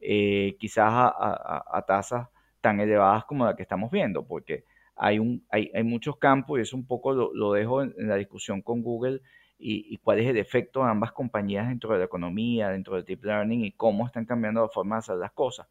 eh, 0.00 0.56
quizás 0.60 0.92
a, 0.92 1.84
tasas 1.88 2.28
tan 2.60 2.78
elevadas 2.78 3.24
como 3.24 3.46
la 3.46 3.56
que 3.56 3.62
estamos 3.62 3.90
viendo, 3.90 4.24
porque 4.24 4.64
hay, 5.02 5.18
un, 5.18 5.46
hay, 5.48 5.70
hay 5.74 5.82
muchos 5.82 6.18
campos 6.18 6.58
y 6.58 6.62
eso 6.62 6.76
un 6.76 6.86
poco 6.86 7.14
lo, 7.14 7.52
dejo 7.54 7.82
en, 7.82 7.94
la 7.96 8.16
discusión 8.16 8.60
con 8.60 8.82
Google 8.82 9.22
y, 9.58 9.96
cuál 9.98 10.20
es 10.20 10.28
el 10.28 10.36
efecto 10.36 10.84
de 10.84 10.90
ambas 10.90 11.12
compañías 11.12 11.68
dentro 11.68 11.92
de 11.92 12.00
la 12.00 12.04
economía, 12.04 12.68
dentro 12.68 12.96
del 12.96 13.04
deep 13.06 13.24
learning 13.24 13.64
y 13.64 13.72
cómo 13.72 14.06
están 14.06 14.26
cambiando 14.26 14.60
la 14.60 14.68
forma 14.68 14.96
de 14.96 14.98
hacer 15.00 15.16
las 15.16 15.32
cosas. 15.32 15.68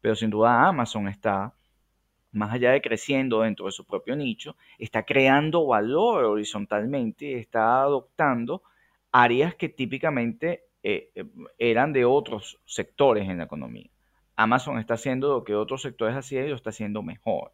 Pero 0.00 0.16
sin 0.16 0.30
duda 0.30 0.66
Amazon 0.66 1.06
está, 1.06 1.54
más 2.32 2.52
allá 2.52 2.72
de 2.72 2.82
creciendo 2.82 3.42
dentro 3.42 3.66
de 3.66 3.72
su 3.72 3.84
propio 3.84 4.16
nicho, 4.16 4.56
está 4.78 5.04
creando 5.04 5.64
valor 5.64 6.24
horizontalmente, 6.24 7.38
está 7.38 7.82
adoptando 7.82 8.64
áreas 9.12 9.54
que 9.54 9.68
típicamente 9.68 10.64
eh, 10.82 11.12
eh, 11.14 11.24
eran 11.56 11.92
de 11.92 12.04
otros 12.04 12.58
sectores 12.64 13.28
en 13.28 13.38
la 13.38 13.44
economía. 13.44 13.90
Amazon 14.34 14.80
está 14.80 14.94
haciendo 14.94 15.28
lo 15.28 15.44
que 15.44 15.54
otros 15.54 15.82
sectores 15.82 16.16
hacían 16.16 16.46
y 16.46 16.48
lo 16.48 16.56
está 16.56 16.70
haciendo 16.70 17.02
mejor. 17.02 17.52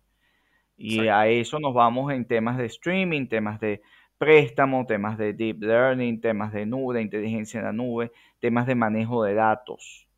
Y 0.78 1.08
a 1.08 1.26
eso 1.26 1.58
nos 1.58 1.74
vamos 1.74 2.12
en 2.12 2.24
temas 2.24 2.56
de 2.56 2.66
streaming, 2.66 3.26
temas 3.26 3.58
de 3.58 3.82
préstamo, 4.16 4.86
temas 4.86 5.18
de 5.18 5.32
deep 5.32 5.60
learning, 5.60 6.20
temas 6.20 6.52
de 6.52 6.66
nube, 6.66 6.94
de 6.94 7.02
inteligencia 7.02 7.58
en 7.58 7.66
la 7.66 7.72
nube, 7.72 8.12
temas 8.38 8.66
de 8.66 8.76
manejo 8.76 9.24
de 9.24 9.34
datos. 9.34 10.08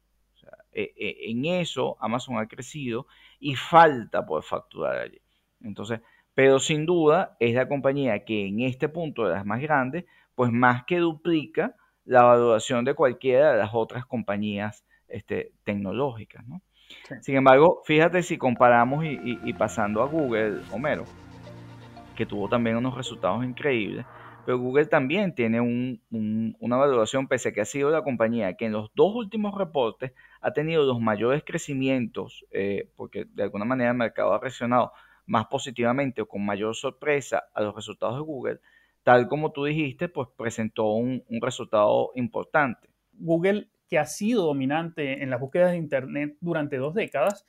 E, 0.73 0.93
e, 0.97 1.31
en 1.31 1.47
eso 1.47 1.97
Amazon 1.99 2.39
ha 2.39 2.47
crecido 2.47 3.07
y 3.41 3.55
falta 3.57 4.25
por 4.27 4.43
facturar 4.43 4.99
allí. 4.99 5.21
Entonces, 5.63 6.01
pero 6.35 6.61
sin 6.61 6.87
duda 6.87 7.37
es 7.41 7.55
la 7.55 7.67
compañía 7.67 8.25
que 8.25 8.47
en 8.47 8.61
este 8.61 8.89
punto 8.89 9.25
de 9.25 9.35
las 9.35 9.47
más 9.47 9.61
grandes, 9.61 10.05
pues 10.35 10.53
más 10.53 10.85
que 10.85 10.99
duplica 10.99 11.75
la 12.05 12.23
valoración 12.23 12.85
de 12.85 12.95
cualquiera 12.95 13.53
de 13.53 13.59
las 13.59 13.71
otras 13.73 14.07
compañías 14.07 14.85
este, 15.09 15.53
tecnológicas. 15.65 16.47
¿no? 16.47 16.63
Sin 17.21 17.37
embargo, 17.37 17.83
fíjate 17.85 18.23
si 18.23 18.39
comparamos 18.39 19.05
y, 19.05 19.53
pasando 19.55 20.03
a 20.03 20.07
Google, 20.07 20.61
Homero, 20.73 21.05
que 22.17 22.27
tuvo 22.27 22.49
también 22.49 22.77
unos 22.77 22.97
resultados 22.97 23.45
increíbles, 23.45 24.07
pero 24.45 24.59
Google 24.59 24.87
también 24.87 25.35
tiene 25.35 25.61
una 25.61 26.77
valoración, 26.77 27.29
pese 27.29 27.51
a 27.51 27.53
que 27.53 27.61
ha 27.61 27.65
sido 27.65 27.91
la 27.91 28.03
compañía 28.03 28.55
que 28.55 28.67
en 28.67 28.73
los 28.73 28.91
dos 28.95 29.15
últimos 29.15 29.57
reportes 29.57 30.13
ha 30.41 30.53
tenido 30.53 30.85
los 30.85 31.01
mayores 31.01 31.43
crecimientos, 31.45 32.45
eh, 32.51 32.91
porque 32.97 33.27
de 33.27 33.43
alguna 33.43 33.65
manera 33.65 33.91
el 33.91 33.97
mercado 33.97 34.33
ha 34.33 34.41
reaccionado 34.41 34.93
más 35.27 35.47
positivamente 35.47 36.23
o 36.23 36.27
con 36.27 36.45
mayor 36.45 36.75
sorpresa 36.75 37.45
a 37.55 37.63
los 37.63 37.75
resultados 37.75 38.17
de 38.17 38.23
Google, 38.23 38.61
tal 39.03 39.29
como 39.29 39.53
tú 39.53 39.65
dijiste, 39.65 40.09
pues 40.09 40.29
presentó 40.37 40.93
un, 40.93 41.23
un 41.29 41.41
resultado 41.41 42.11
importante. 42.15 42.91
Google 43.13 43.69
que 43.91 43.99
ha 43.99 44.07
sido 44.07 44.47
dominante 44.47 45.23
en 45.23 45.31
las 45.31 45.41
búsquedas 45.41 45.73
de 45.73 45.77
Internet 45.77 46.37
durante 46.41 46.77
dos 46.77 46.95
décadas, 46.95 47.45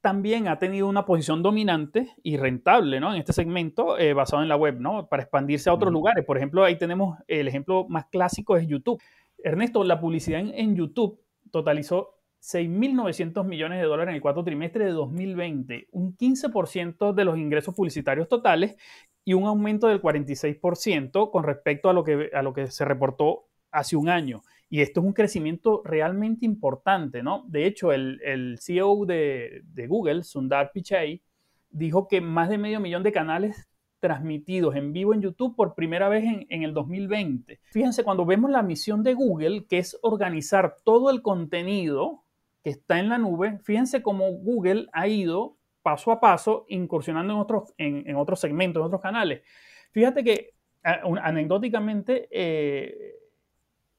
también 0.00 0.46
ha 0.48 0.58
tenido 0.58 0.86
una 0.86 1.04
posición 1.04 1.42
dominante 1.42 2.14
y 2.22 2.36
rentable 2.36 3.00
¿no? 3.00 3.12
en 3.12 3.18
este 3.18 3.32
segmento 3.32 3.98
eh, 3.98 4.12
basado 4.12 4.42
en 4.42 4.48
la 4.48 4.56
web, 4.56 4.78
¿no? 4.78 5.08
para 5.08 5.22
expandirse 5.22 5.70
a 5.70 5.74
otros 5.74 5.92
lugares. 5.92 6.24
Por 6.24 6.36
ejemplo, 6.36 6.62
ahí 6.64 6.76
tenemos 6.76 7.18
el 7.26 7.48
ejemplo 7.48 7.86
más 7.88 8.06
clásico 8.06 8.56
es 8.56 8.66
YouTube. 8.68 9.02
Ernesto, 9.42 9.82
la 9.82 10.00
publicidad 10.00 10.40
en, 10.40 10.76
YouTube 10.76 11.20
totalizó 11.50 12.14
6.900 12.40 13.44
millones 13.44 13.80
de 13.80 13.86
dólares 13.86 14.10
en 14.10 14.16
el 14.16 14.20
cuarto 14.20 14.44
trimestre 14.44 14.84
de 14.84 14.92
2020, 14.92 15.88
un 15.92 16.16
15% 16.16 17.12
de 17.12 17.24
los 17.24 17.38
ingresos 17.38 17.74
publicitarios 17.74 18.28
totales 18.28 18.76
y 19.24 19.34
un 19.34 19.46
aumento 19.46 19.88
del 19.88 20.00
46% 20.00 21.30
con 21.30 21.44
respecto 21.44 21.90
a 21.90 21.92
lo 21.92 22.04
que, 22.04 22.30
a 22.32 22.42
lo 22.42 22.52
que 22.52 22.68
se 22.68 22.84
reportó 22.84 23.46
hace 23.70 23.96
un 23.96 24.08
año. 24.08 24.42
Y 24.70 24.82
esto 24.82 25.00
es 25.00 25.06
un 25.06 25.12
crecimiento 25.12 25.82
realmente 25.84 26.44
importante, 26.44 27.22
¿no? 27.22 27.44
De 27.48 27.66
hecho, 27.66 27.92
el, 27.92 28.58
CEO 28.60 29.06
de, 29.06 29.62
Google, 29.88 30.22
Sundar 30.24 30.72
Pichai, 30.72 31.22
dijo 31.70 32.08
que 32.08 32.20
más 32.20 32.48
de 32.48 32.58
medio 32.58 32.80
millón 32.80 33.02
de 33.02 33.12
canales 33.12 33.68
transmitidos 34.00 34.76
en 34.76 34.92
vivo 34.92 35.12
en 35.14 35.22
YouTube 35.22 35.56
por 35.56 35.74
primera 35.74 36.08
vez 36.08 36.24
en, 36.48 36.62
el 36.62 36.72
2020. 36.74 37.60
Fíjense, 37.64 38.04
cuando 38.04 38.24
vemos 38.26 38.50
la 38.50 38.62
misión 38.62 39.02
de 39.02 39.14
Google, 39.14 39.66
que 39.66 39.78
es 39.78 39.98
organizar 40.02 40.76
todo 40.84 41.10
el 41.10 41.22
contenido 41.22 42.24
que 42.62 42.70
está 42.70 42.98
en 42.98 43.08
la 43.08 43.18
nube, 43.18 43.58
fíjense 43.64 44.02
cómo 44.02 44.30
Google 44.30 44.86
ha 44.92 45.08
ido 45.08 45.56
paso 45.82 46.12
a 46.12 46.20
paso 46.20 46.66
incursionando 46.68 47.32
en 47.32 47.40
otros, 47.40 47.74
en, 47.78 48.16
otros 48.16 48.40
segmentos, 48.40 48.80
en 48.80 48.86
otros 48.86 49.00
canales. 49.00 49.42
Fíjate 49.90 50.22
que 50.22 50.50
anecdóticamente, 50.82 52.28
eh, 52.30 53.14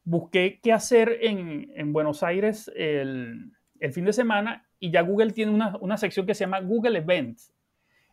busqué 0.09 0.59
qué 0.63 0.73
hacer 0.73 1.19
en, 1.21 1.93
Buenos 1.93 2.23
Aires 2.23 2.71
el, 2.75 3.51
fin 3.91 4.05
de 4.05 4.13
semana 4.13 4.67
y 4.79 4.91
ya 4.91 5.01
Google 5.01 5.31
tiene 5.31 5.51
una, 5.51 5.97
sección 5.97 6.25
que 6.25 6.33
se 6.33 6.45
llama 6.45 6.61
Google 6.61 6.97
Events. 6.97 7.53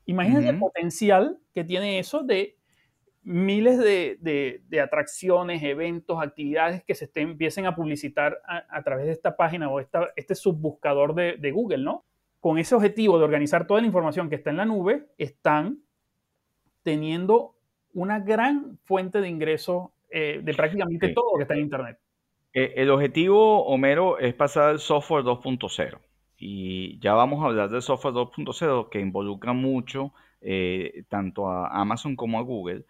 Imagínense 0.05 0.51
el 0.51 0.59
potencial 0.59 1.39
que 1.55 1.65
tiene 1.65 1.99
eso 1.99 2.23
de 2.23 2.57
miles 3.23 3.79
de, 3.79 4.81
atracciones, 4.81 5.63
eventos, 5.63 6.23
actividades 6.23 6.85
que 6.85 6.95
se 6.95 7.11
empiecen 7.15 7.65
a 7.65 7.75
publicitar 7.75 8.41
a, 8.47 8.83
través 8.83 9.07
de 9.07 9.13
esta 9.13 9.35
página 9.35 9.71
o 9.71 9.81
esta, 9.81 10.09
este 10.17 10.35
subbuscador 10.35 11.15
de, 11.15 11.37
de 11.39 11.51
Google, 11.51 11.79
¿no? 11.83 12.05
Con 12.41 12.59
ese 12.59 12.75
objetivo 12.75 13.19
de 13.19 13.25
organizar 13.25 13.67
toda 13.67 13.81
la 13.81 13.87
información 13.87 14.29
que 14.29 14.37
está 14.37 14.51
en 14.51 14.59
la 14.59 14.67
nube, 14.67 15.07
están 15.17 15.79
teniendo 16.83 17.57
una 17.95 18.21
gran 18.21 18.79
fuente 18.85 19.23
de 19.23 19.29
ingresos 19.29 19.89
eh, 20.19 20.41
de 20.43 20.55
prácticamente 20.55 21.11
todo 21.11 21.33
lo 21.33 21.37
que 21.37 21.43
está 21.43 21.53
en 21.53 21.61
Internet. 21.61 21.99
Eh, 22.55 22.73
el 22.77 22.89
objetivo, 22.89 23.67
Homero, 23.67 24.19
es 24.19 24.33
pasar 24.33 24.71
al 24.71 24.79
software 24.79 25.23
2.0. 25.23 25.99
Y 26.39 26.99
ya 27.01 27.13
vamos 27.13 27.43
a 27.43 27.49
hablar 27.49 27.69
del 27.69 27.83
software 27.83 28.15
2.0 28.15 28.89
que 28.89 28.99
involucra 28.99 29.53
mucho 29.53 30.15
eh, 30.41 31.05
tanto 31.11 31.51
a 31.51 31.69
Amazon 31.69 32.17
como 32.17 32.39
a 32.39 32.43
Google. 32.43 32.87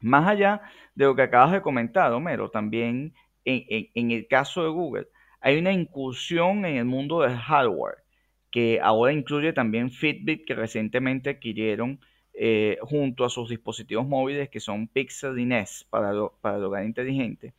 Más 0.00 0.26
allá 0.26 0.62
de 0.94 1.04
lo 1.04 1.14
que 1.14 1.20
acabas 1.20 1.52
de 1.52 1.60
comentar, 1.60 2.10
Homero, 2.14 2.50
también 2.50 3.12
en, 3.44 4.10
el 4.10 4.26
caso 4.26 4.62
de 4.62 4.70
Google 4.70 5.08
hay 5.42 5.58
una 5.58 5.72
incursión 5.72 6.64
en 6.64 6.76
el 6.76 6.86
mundo 6.86 7.20
del 7.20 7.36
hardware 7.36 7.98
que 8.50 8.80
ahora 8.80 9.12
incluye 9.12 9.52
también 9.52 9.90
Fitbit 9.90 10.46
que 10.46 10.54
recientemente 10.54 11.28
adquirieron 11.28 12.00
eh, 12.44 12.76
junto 12.80 13.24
a 13.24 13.30
sus 13.30 13.50
dispositivos 13.50 14.04
móviles 14.04 14.48
que 14.48 14.58
son 14.58 14.88
Pixel 14.88 15.38
y 15.38 15.44
Nest 15.44 15.88
para, 15.88 16.12
para 16.40 16.56
el 16.56 16.64
hogar 16.64 16.84
inteligente, 16.84 17.54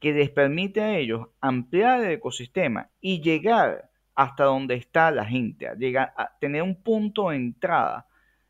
que 0.00 0.12
les 0.12 0.28
permite 0.28 0.80
a 0.80 0.98
ellos 0.98 1.28
ampliar 1.40 2.02
el 2.02 2.10
ecosistema 2.14 2.90
y 3.00 3.20
llegar 3.20 3.88
hasta 4.16 4.42
donde 4.42 4.74
está 4.74 5.12
la 5.12 5.24
gente, 5.24 5.68
a 5.68 5.74
llegar 5.76 6.14
a 6.16 6.36
tener 6.40 6.62
un 6.64 6.82
punto 6.82 7.30
de 7.30 7.36
entrada 7.36 8.08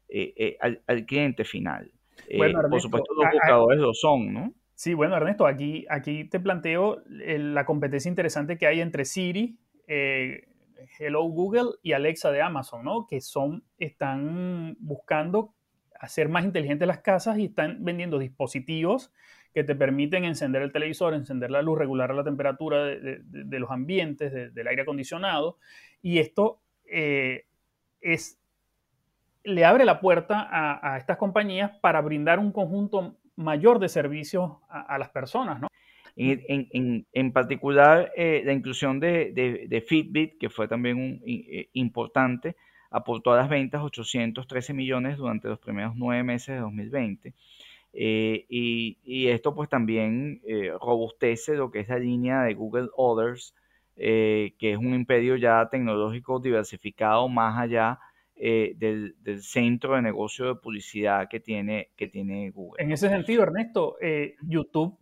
eh, 0.09 0.33
eh, 0.39 0.81
al, 0.87 1.05
cliente 1.05 1.45
final. 1.45 1.93
por 2.71 2.81
supuesto, 2.81 3.13
los 3.13 3.31
buscadores 3.31 3.79
lo 3.79 3.93
son, 3.93 4.33
¿no? 4.33 4.55
Sí, 4.75 4.95
bueno, 4.95 5.17
Ernesto, 5.17 5.47
aquí, 5.47 5.85
aquí 5.91 6.25
te 6.25 6.41
planteo 6.41 7.03
la 7.09 7.67
competencia 7.67 8.09
interesante 8.09 8.57
que 8.57 8.67
hay 8.67 8.81
entre 8.81 9.05
Siri, 9.05 9.59
Hello 9.87 11.25
Google 11.25 11.73
y 11.83 11.93
Alexa 11.93 12.31
de 12.31 12.41
Amazon, 12.41 12.85
¿no? 12.85 13.07
Que 13.07 13.21
son, 13.21 13.65
están 13.79 14.79
buscando 14.81 15.53
hacer 15.99 16.29
más 16.29 16.45
inteligentes 16.45 16.87
las 16.87 17.01
casas 17.01 17.39
y 17.39 17.47
están 17.47 17.85
vendiendo 17.85 18.19
dispositivos 18.19 19.13
que 19.55 19.65
te 19.65 19.75
permiten 19.75 20.25
encender 20.25 20.63
el 20.63 20.73
televisor, 20.73 21.15
encender 21.15 21.51
la 21.51 21.63
luz, 21.63 21.79
regular 21.79 22.15
la 22.15 22.25
temperatura 22.25 22.85
de, 22.85 23.59
los 23.59 23.71
ambientes, 23.71 24.55
del 24.55 24.69
aire 24.69 24.83
acondicionado. 24.83 25.59
Y 26.03 26.19
esto 26.19 26.61
eh, 26.85 27.47
es, 28.01 28.39
le 29.45 29.65
abre 29.65 29.85
la 29.85 30.01
puerta 30.01 30.49
a, 30.51 30.97
estas 30.99 31.17
compañías 31.17 31.73
para 31.81 32.01
brindar 32.01 32.39
un 32.39 32.53
conjunto 32.53 33.17
mayor 33.37 33.79
de 33.79 33.89
servicios 33.89 34.53
a, 34.69 34.99
las 34.99 35.11
personas, 35.11 35.61
¿no? 35.61 35.69
En, 36.17 37.33
particular, 37.33 38.13
eh, 38.17 38.43
la 38.45 38.53
inclusión 38.53 38.99
de, 38.99 39.85
Fitbit, 39.87 40.39
que 40.39 40.51
fue 40.51 40.67
también 40.69 40.97
un, 40.97 41.23
eh, 41.25 41.69
importante, 41.75 42.57
aportó 42.91 43.33
a 43.33 43.37
las 43.37 43.49
ventas 43.49 43.83
813 43.83 44.75
millones 44.75 45.17
durante 45.17 45.49
los 45.49 45.59
primeros 45.59 45.95
nueve 45.97 46.23
meses 46.23 46.57
de 46.57 46.61
2020. 46.61 47.35
Eh, 47.93 48.47
y, 48.49 49.29
esto 49.29 49.55
pues 49.55 49.69
también 49.69 50.41
robustece 50.81 51.55
lo 51.55 51.71
que 51.71 51.81
es 51.81 51.89
la 51.89 51.99
línea 51.99 52.43
de 52.43 52.55
Google 52.55 52.89
Others, 52.97 53.55
que 53.97 54.55
es 54.61 54.77
un 54.77 54.95
imperio 54.95 55.37
ya 55.37 55.69
tecnológico 55.71 56.39
diversificado 56.39 57.29
más 57.29 57.59
allá 57.59 57.99
del, 58.37 59.15
centro 59.41 59.97
de 59.97 60.03
negocio 60.03 60.47
de 60.47 60.55
publicidad 60.57 61.29
que 61.29 61.41
tiene, 61.41 61.91
que 61.97 62.09
tiene 62.09 62.51
Google. 62.51 62.83
En 62.83 62.93
ese 62.93 63.09
sentido, 63.09 63.43
Ernesto, 63.43 63.97
YouTube 64.43 64.99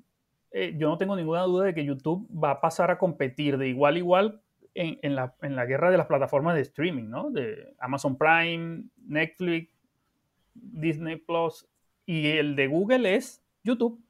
eh, 0.59 0.75
yo 0.79 0.89
no 0.89 0.97
tengo 0.97 1.15
ninguna 1.15 1.43
duda 1.43 1.67
de 1.67 1.75
que 1.75 1.85
YouTube 1.85 2.27
va 2.33 2.53
a 2.53 2.61
pasar 2.63 2.91
a 2.91 2.97
competir 2.97 3.59
de 3.59 3.69
igual 3.69 3.97
a 3.97 3.99
igual 3.99 4.43
en, 4.77 5.15
la, 5.15 5.67
guerra 5.67 5.91
de 5.91 5.97
las 5.97 6.07
plataformas 6.07 6.55
de 6.55 6.63
streaming, 6.63 7.09
¿no? 7.09 7.31
De 7.31 7.75
Amazon 7.79 8.17
Prime, 8.17 8.85
Netflix, 9.07 9.71
Disney 10.55 11.17
Plus 11.17 11.67
y 12.05 12.29
el 12.29 12.57
de 12.57 12.67
Google 12.67 13.15
es 13.15 13.43
YouTube. 13.65 14.01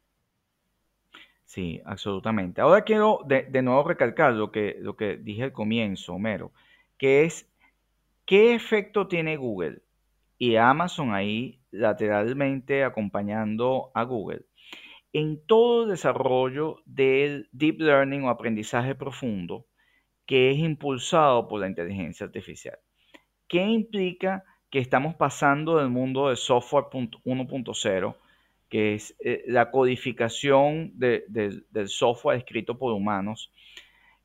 Sí, 1.44 1.80
absolutamente. 1.84 2.60
Ahora 2.60 2.82
quiero 2.82 3.20
de, 3.26 3.62
nuevo 3.62 3.84
recalcar 3.84 4.32
lo 4.32 4.50
que, 4.50 4.76
lo 4.80 4.96
que 4.96 5.16
dije 5.16 5.44
al 5.44 5.52
comienzo, 5.52 6.14
Homero, 6.14 6.52
que 6.98 7.24
es 7.24 7.48
¿Qué 8.26 8.56
efecto 8.56 9.06
tiene 9.06 9.36
Google? 9.36 9.82
Y 10.36 10.56
Amazon 10.56 11.14
ahí 11.14 11.60
lateralmente 11.70 12.82
acompañando 12.82 13.92
a 13.94 14.02
Google 14.02 14.46
en 15.12 15.40
todo 15.46 15.84
el 15.84 15.90
desarrollo 15.90 16.82
del 16.86 17.48
deep 17.52 17.80
learning 17.80 18.24
o 18.24 18.30
aprendizaje 18.30 18.96
profundo 18.96 19.66
que 20.26 20.50
es 20.50 20.58
impulsado 20.58 21.48
por 21.48 21.60
la 21.60 21.68
inteligencia 21.68 22.26
artificial. 22.26 22.78
¿Qué 23.48 23.62
implica 23.62 24.44
que 24.70 24.78
estamos 24.80 25.14
pasando 25.14 25.78
del 25.78 25.88
mundo 25.88 26.28
del 26.28 26.36
software 26.36 26.86
1.0, 26.92 28.16
que 28.68 28.94
es 28.94 29.16
eh, 29.20 29.44
la 29.46 29.70
codificación 29.70 30.92
del 30.96 31.88
software 31.88 32.38
escrito 32.38 32.76
por 32.76 32.92
humanos, 32.92 33.52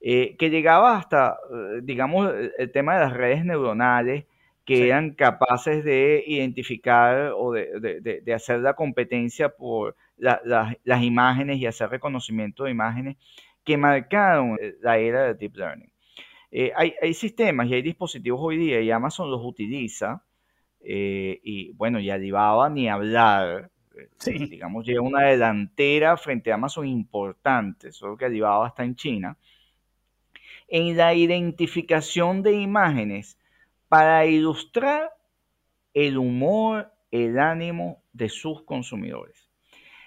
eh, 0.01 0.35
que 0.37 0.49
llegaba 0.49 0.97
hasta, 0.97 1.37
eh, 1.53 1.81
digamos, 1.83 2.33
el 2.57 2.71
tema 2.71 2.95
de 2.95 3.01
las 3.01 3.13
redes 3.13 3.45
neuronales, 3.45 4.25
que 4.65 4.87
eran 4.87 5.11
capaces 5.11 5.83
de 5.83 6.23
identificar 6.25 7.33
o 7.35 7.51
de, 7.51 8.33
hacer 8.33 8.59
la 8.59 8.73
competencia 8.73 9.49
por 9.49 9.95
las 10.17 11.03
imágenes 11.03 11.57
y 11.57 11.65
hacer 11.65 11.89
reconocimiento 11.89 12.63
de 12.63 12.71
imágenes 12.71 13.17
que 13.63 13.77
marcaron 13.77 14.57
la 14.81 14.97
era 14.97 15.23
del 15.23 15.37
deep 15.37 15.55
learning. 15.55 15.90
Eh, 16.53 16.73
hay, 16.75 17.13
sistemas 17.13 17.67
y 17.67 17.75
hay 17.75 17.81
dispositivos 17.81 18.41
hoy 18.43 18.57
día 18.57 18.81
y 18.81 18.91
Amazon 18.91 19.31
los 19.31 19.39
utiliza 19.41 20.21
eh, 20.81 21.39
y 21.43 21.71
bueno, 21.71 21.97
y 21.99 22.09
Alibaba 22.09 22.69
ni 22.69 22.89
hablar, 22.89 23.71
digamos, 24.25 24.85
lleva 24.85 25.01
una 25.01 25.21
delantera 25.27 26.17
frente 26.17 26.51
a 26.51 26.55
Amazon 26.55 26.87
importante, 26.87 27.93
solo 27.93 28.17
que 28.17 28.25
Alibaba 28.25 28.67
está 28.67 28.83
en 28.83 28.95
China, 28.95 29.37
en 30.67 30.97
la 30.97 31.13
identificación 31.13 32.43
de 32.43 32.53
imágenes 32.53 33.37
para 33.87 34.25
ilustrar 34.25 35.11
el 35.93 36.17
humor, 36.17 36.91
el 37.11 37.39
ánimo 37.39 38.03
de 38.11 38.27
sus 38.27 38.63
consumidores. 38.63 39.40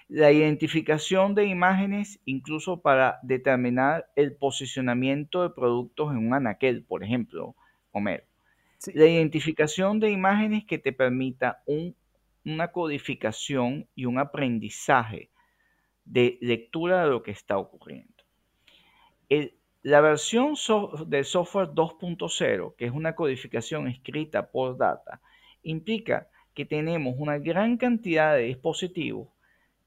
La 0.07 0.31
identificación 0.31 1.33
de 1.33 1.47
imágenes 1.47 2.19
incluso 2.25 2.81
para 2.81 3.17
determinar 3.23 4.07
el 4.15 4.35
posicionamiento 4.35 5.41
de 5.41 5.49
productos 5.49 6.11
en 6.11 6.17
un 6.17 6.33
anaquel, 6.35 6.83
por 6.83 7.03
ejemplo, 7.03 7.55
Homero. 7.91 8.23
La 8.93 9.07
identificación 9.07 9.99
de 9.99 10.11
imágenes 10.11 10.63
que 10.65 10.77
te 10.77 10.93
permita 10.93 11.63
una 12.45 12.71
codificación 12.71 13.87
y 13.95 14.05
un 14.05 14.19
aprendizaje 14.19 15.31
de 16.03 16.37
lectura 16.39 17.03
de 17.03 17.09
lo 17.09 17.23
que 17.23 17.31
está 17.31 17.57
ocurriendo. 17.57 18.13
El, 19.27 19.55
la 19.81 20.01
versión 20.01 20.53
de 21.07 21.23
software 21.23 21.69
2.0, 21.69 22.75
que 22.75 22.85
es 22.85 22.91
una 22.91 23.15
codificación 23.15 23.87
escrita 23.87 24.51
por 24.51 24.77
data, 24.77 25.19
implica 25.63 26.27
que 26.53 26.65
tenemos 26.65 27.15
una 27.17 27.39
gran 27.39 27.77
cantidad 27.77 28.35
de 28.35 28.43
dispositivos 28.43 29.29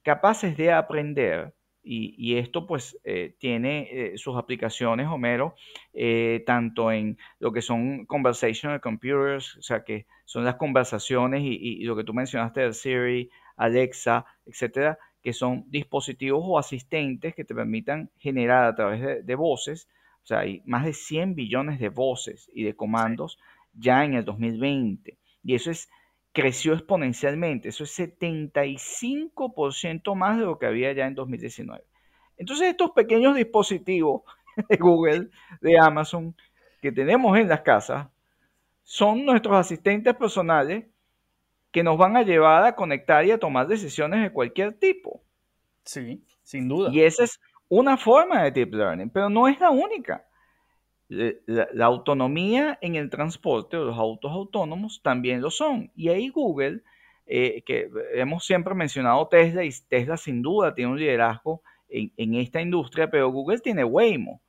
capaces 0.03 0.57
de 0.57 0.73
aprender, 0.73 1.55
y, 1.91 2.37
esto 2.37 2.67
pues 2.67 2.99
eh, 3.05 3.35
tiene 3.39 3.89
eh, 3.91 4.19
sus 4.19 4.37
aplicaciones, 4.37 5.07
Homero, 5.07 5.55
eh, 5.95 6.43
tanto 6.47 6.93
en 6.93 7.17
lo 7.39 7.51
que 7.51 7.63
son 7.63 8.05
conversational 8.05 8.81
computers, 8.83 9.57
o 9.57 9.63
sea, 9.63 9.85
que 9.85 10.07
son 10.27 10.45
las 10.45 10.57
conversaciones 10.57 11.43
y, 11.43 11.55
y 11.55 11.85
lo 11.85 11.97
que 11.97 12.05
tú 12.05 12.13
mencionaste 12.13 12.61
de 12.61 12.75
Siri, 12.75 13.31
Alexa, 13.57 14.27
etcétera, 14.45 14.99
que 15.23 15.33
son 15.33 15.65
dispositivos 15.69 16.43
o 16.45 16.59
asistentes 16.59 17.35
que 17.35 17.45
te 17.45 17.55
permitan 17.55 18.11
generar 18.19 18.65
a 18.65 18.75
través 18.75 19.27
de, 19.27 19.35
voces, 19.35 19.89
o 20.23 20.27
sea, 20.27 20.41
hay 20.41 20.63
más 20.65 20.85
de 20.85 20.93
100 20.93 21.35
billones 21.35 21.79
de 21.81 21.89
voces 21.89 22.51
y 22.55 22.65
de 22.65 22.75
comandos 22.75 23.39
ya 23.75 24.05
en 24.05 24.15
el 24.15 24.25
2020. 24.25 25.19
Y 25.43 25.55
eso 25.55 25.71
es, 25.71 25.91
creció 26.39 26.75
exponencialmente, 26.75 27.71
eso 27.71 27.83
es 27.83 27.99
75% 27.99 30.15
más 30.15 30.39
de 30.39 30.45
lo 30.45 30.57
que 30.57 30.67
había 30.67 30.93
ya 30.93 31.09
en 31.09 31.17
2019. 31.17 31.83
Entonces 32.37 32.69
estos 32.69 32.93
pequeños 32.93 33.35
dispositivos 33.35 34.23
de 34.69 34.77
Google, 34.77 35.31
de 35.61 35.79
Amazon, 35.81 36.37
que 36.81 36.93
tenemos 36.93 37.37
en 37.37 37.49
las 37.49 37.63
casas, 37.63 38.07
son 38.85 39.25
nuestros 39.25 39.57
asistentes 39.57 40.15
personales 40.15 40.87
que 41.73 41.83
nos 41.83 41.99
van 41.99 42.17
a 42.17 42.23
llevar 42.23 42.65
a 42.65 42.77
conectar 42.77 43.25
y 43.25 43.33
a 43.33 43.39
tomar 43.39 43.67
decisiones 43.67 44.23
de 44.23 44.33
cualquier 44.33 44.75
tipo. 44.75 45.25
Sí, 45.83 46.25
sin 46.45 46.69
duda. 46.69 46.91
Y 46.93 47.03
esa 47.03 47.25
es 47.25 47.41
una 47.69 47.97
forma 47.97 48.45
de 48.45 48.53
deep 48.53 48.75
learning, 48.75 49.11
pero 49.11 49.29
no 49.29 49.49
es 49.49 49.59
la 49.59 49.71
única. 49.71 50.25
La, 51.09 51.87
autonomía 51.87 52.79
en 52.83 52.95
el 52.95 53.09
transporte 53.09 53.77
o 53.77 53.85
los 53.85 53.99
autos 53.99 54.31
autónomos 54.31 55.01
también 55.03 55.41
lo 55.41 55.51
son. 55.51 55.91
Y 55.97 56.09
ahí 56.11 56.29
Google, 56.29 56.83
eh, 57.27 57.63
que 57.65 57.91
hemos 58.15 58.45
siempre 58.45 58.75
mencionado 58.75 59.27
Tesla, 59.29 59.65
y 59.65 59.71
Tesla 59.89 60.17
sin 60.17 60.43
duda 60.43 60.75
tiene 60.75 60.93
un 60.93 60.99
liderazgo 60.99 61.63
en, 61.89 62.35
esta 62.35 62.61
industria, 62.61 63.11
pero 63.11 63.31
Google 63.31 63.61
tiene 63.61 63.85
Waymo, 63.85 64.41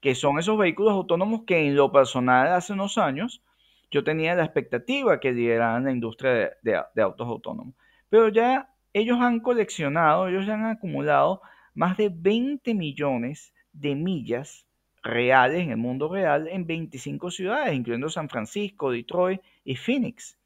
que 0.00 0.14
son 0.14 0.38
esos 0.38 0.58
vehículos 0.58 0.92
autónomos 0.92 1.42
que 1.46 1.66
en 1.66 1.76
lo 1.76 1.92
personal 1.92 2.48
hace 2.48 2.72
unos 2.72 2.98
años 2.98 3.42
yo 3.90 4.04
tenía 4.04 4.34
la 4.34 4.44
expectativa 4.44 5.18
que 5.20 5.32
lideraran 5.32 5.84
la 5.84 5.92
industria 5.92 6.52
de, 6.62 7.02
autos 7.02 7.26
autónomos. 7.26 7.74
Pero 8.08 8.28
ya 8.28 8.72
ellos 8.92 9.18
han 9.20 9.40
coleccionado, 9.40 10.28
ellos 10.28 10.46
ya 10.46 10.54
han 10.54 10.66
acumulado 10.66 11.42
más 11.74 11.96
de 11.96 12.10
20 12.12 12.74
millones 12.74 13.52
de 13.72 13.94
millas 13.94 14.66
reales 15.02 15.62
en 15.62 15.70
el 15.70 15.76
mundo 15.76 16.08
real 16.08 16.48
en 16.48 16.66
25 16.66 17.30
ciudades, 17.30 17.74
incluyendo 17.74 18.08
San 18.08 18.28
Francisco, 18.28 18.90
Detroit 18.90 19.40
y 19.64 19.76
Phoenix. 19.76 20.36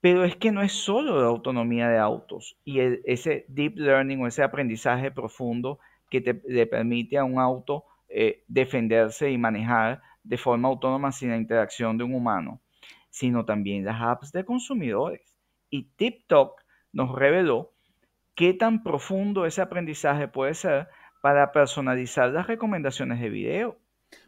Pero 0.00 0.24
es 0.24 0.36
que 0.36 0.50
no 0.50 0.62
es 0.62 0.72
solo 0.72 1.20
la 1.20 1.28
autonomía 1.28 1.88
de 1.88 1.98
autos 1.98 2.56
y 2.64 2.80
ese 3.04 3.44
deep 3.48 3.76
learning 3.76 4.22
o 4.22 4.26
ese 4.26 4.42
aprendizaje 4.42 5.10
profundo 5.10 5.78
que 6.08 6.22
te, 6.22 6.40
le 6.46 6.66
permite 6.66 7.18
a 7.18 7.24
un 7.24 7.38
auto 7.38 7.84
eh, 8.08 8.42
defenderse 8.48 9.30
y 9.30 9.36
manejar 9.36 10.00
de 10.24 10.38
forma 10.38 10.68
autónoma 10.68 11.12
sin 11.12 11.30
la 11.30 11.36
interacción 11.36 11.98
de 11.98 12.04
un 12.04 12.14
humano, 12.14 12.60
sino 13.10 13.44
también 13.44 13.84
las 13.84 14.00
apps 14.00 14.32
de 14.32 14.44
consumidores. 14.44 15.38
Y 15.68 15.84
TikTok 15.96 16.60
nos 16.92 17.14
reveló 17.14 17.72
qué 18.34 18.54
tan 18.54 18.82
profundo 18.82 19.44
ese 19.44 19.60
aprendizaje 19.60 20.28
puede 20.28 20.54
ser 20.54 20.88
para 21.20 21.52
personalizar 21.52 22.30
las 22.30 22.46
recomendaciones 22.46 23.20
de 23.20 23.28
video. 23.28 23.78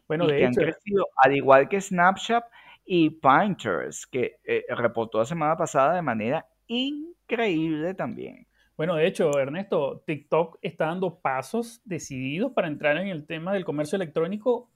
Bueno, 0.06 0.26
de 0.26 0.38
que 0.38 0.46
han 0.46 0.52
crecido, 0.52 1.06
al 1.16 1.34
igual 1.34 1.68
que 1.68 1.80
Snapchat 1.80 2.44
y 2.84 3.10
Pinterest, 3.10 4.04
que 4.10 4.36
eh, 4.44 4.64
reportó 4.68 5.18
la 5.18 5.24
semana 5.24 5.56
pasada 5.56 5.94
de 5.94 6.02
manera 6.02 6.46
increíble 6.66 7.94
también. 7.94 8.46
Bueno, 8.76 8.96
de 8.96 9.06
hecho, 9.06 9.38
Ernesto, 9.38 10.02
TikTok 10.06 10.58
está 10.62 10.86
dando 10.86 11.20
pasos 11.20 11.82
decididos 11.84 12.52
para 12.52 12.68
entrar 12.68 12.96
en 12.96 13.08
el 13.08 13.26
tema 13.26 13.52
del 13.52 13.64
comercio 13.64 13.96
electrónico 13.96 14.70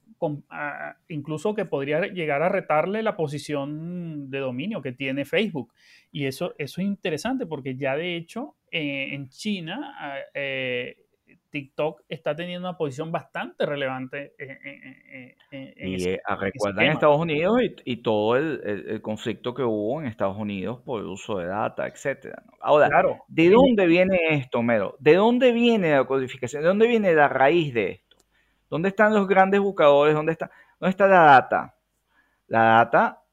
incluso 1.09 1.53
que 1.53 1.65
podría 1.65 2.01
llegar 2.07 2.41
a 2.41 2.49
retarle 2.49 3.03
la 3.03 3.15
posición 3.15 4.29
de 4.29 4.39
dominio 4.39 4.81
que 4.81 4.91
tiene 4.91 5.25
Facebook. 5.25 5.73
Y 6.11 6.25
eso, 6.25 6.55
eso 6.57 6.81
es 6.81 6.87
interesante 6.87 7.45
porque 7.45 7.75
ya 7.75 7.95
de 7.95 8.15
hecho 8.15 8.55
eh, 8.71 9.13
en 9.13 9.29
China 9.29 9.95
ah, 9.99 10.17
eh, 10.33 11.06
TikTok 11.49 12.01
está 12.09 12.35
teniendo 12.35 12.67
una 12.67 12.77
posición 12.77 13.11
bastante 13.11 13.65
relevante 13.65 14.33
en, 14.37 15.35
en, 15.51 15.87
y 15.89 16.09
eh, 16.09 16.21
recuerda 16.39 16.83
en 16.83 16.91
Estados 16.91 17.19
Unidos 17.19 17.59
y, 17.85 17.97
todo 17.97 18.35
el, 18.35 19.01
conflicto 19.01 19.53
que 19.53 19.63
hubo 19.63 20.01
en 20.01 20.07
Estados 20.07 20.37
Unidos 20.37 20.81
por 20.85 21.01
el 21.01 21.07
uso 21.07 21.37
de 21.37 21.47
data, 21.47 21.87
etcétera. 21.87 22.43
Ahora, 22.59 22.89
¿de 23.27 23.49
dónde 23.49 23.85
viene 23.87 24.17
esto, 24.31 24.61
Mero? 24.61 24.95
¿De 24.99 25.15
dónde 25.15 25.51
viene 25.51 25.91
la 25.91 26.05
codificación? 26.05 26.61
¿De 26.61 26.67
dónde 26.67 26.87
viene 26.87 27.13
la 27.13 27.29
raíz 27.29 27.73
de 27.73 27.91
esto? 27.91 28.17
¿Dónde 28.69 28.89
están 28.89 29.13
los 29.13 29.27
grandes 29.27 29.59
buscadores? 29.61 30.13
¿Dónde 30.13 30.33
está, 30.33 30.51
dónde 30.79 30.91
está 30.91 31.07
la 31.07 31.23
data? 31.23 31.73
La 32.47 32.59
data, 32.77 33.23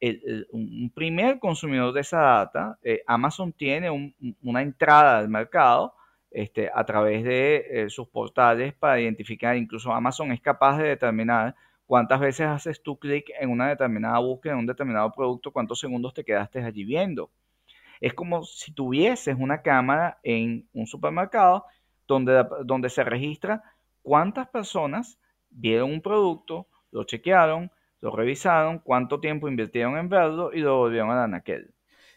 un 0.50 0.90
primer 0.94 1.38
consumidor 1.38 1.92
de 1.92 2.00
esa 2.00 2.20
data, 2.20 2.78
eh, 2.82 3.02
Amazon 3.06 3.52
tiene 3.52 4.14
una 4.42 4.62
entrada 4.62 5.18
al 5.18 5.28
mercado 5.28 5.94
este, 6.34 6.68
a 6.74 6.84
través 6.84 7.22
de 7.22 7.66
eh, 7.70 7.88
sus 7.88 8.08
portales 8.08 8.74
para 8.74 9.00
identificar, 9.00 9.56
incluso 9.56 9.92
Amazon 9.92 10.32
es 10.32 10.40
capaz 10.40 10.78
de 10.78 10.88
determinar 10.88 11.54
cuántas 11.86 12.18
veces 12.18 12.46
haces 12.46 12.82
tu 12.82 12.98
clic 12.98 13.30
en 13.38 13.50
una 13.50 13.68
determinada 13.68 14.18
búsqueda, 14.18 14.54
en 14.54 14.58
un 14.58 14.66
determinado 14.66 15.12
producto, 15.12 15.52
cuántos 15.52 15.78
segundos 15.78 16.12
te 16.12 16.24
quedaste 16.24 16.60
allí 16.60 16.84
viendo. 16.84 17.30
Es 18.00 18.14
como 18.14 18.42
si 18.42 18.72
tuvieses 18.72 19.36
una 19.38 19.62
cámara 19.62 20.18
en 20.24 20.68
un 20.72 20.88
supermercado 20.88 21.66
donde, 22.08 22.44
donde 22.64 22.90
se 22.90 23.04
registra 23.04 23.62
cuántas 24.02 24.48
personas 24.48 25.20
vieron 25.50 25.92
un 25.92 26.00
producto, 26.00 26.66
lo 26.90 27.04
chequearon, 27.04 27.70
lo 28.00 28.10
revisaron, 28.10 28.80
cuánto 28.80 29.20
tiempo 29.20 29.48
invirtieron 29.48 29.96
en 29.98 30.08
verlo 30.08 30.52
y 30.52 30.58
lo 30.58 30.78
volvieron 30.78 31.12
a 31.12 31.14
dar 31.14 31.34
aquel. 31.34 31.73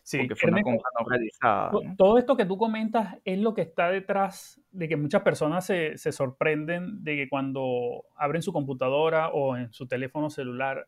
Sí, 0.07 0.19
porque 0.19 0.35
fue 0.35 0.51
una 0.51 0.61
compra 0.61 0.89
no 0.97 1.05
realizada. 1.05 1.71
Todo 1.97 2.17
esto 2.17 2.37
que 2.37 2.45
tú 2.45 2.57
comentas 2.57 3.17
es 3.25 3.39
lo 3.39 3.53
que 3.53 3.61
está 3.61 3.89
detrás 3.89 4.61
de 4.71 4.87
que 4.87 4.95
muchas 4.95 5.21
personas 5.21 5.65
se, 5.65 5.97
se, 5.97 6.13
sorprenden 6.13 7.03
de 7.03 7.17
que 7.17 7.27
cuando 7.27 8.05
abren 8.15 8.41
su 8.41 8.53
computadora 8.53 9.31
o 9.31 9.57
en 9.57 9.73
su 9.73 9.85
teléfono 9.85 10.29
celular 10.29 10.87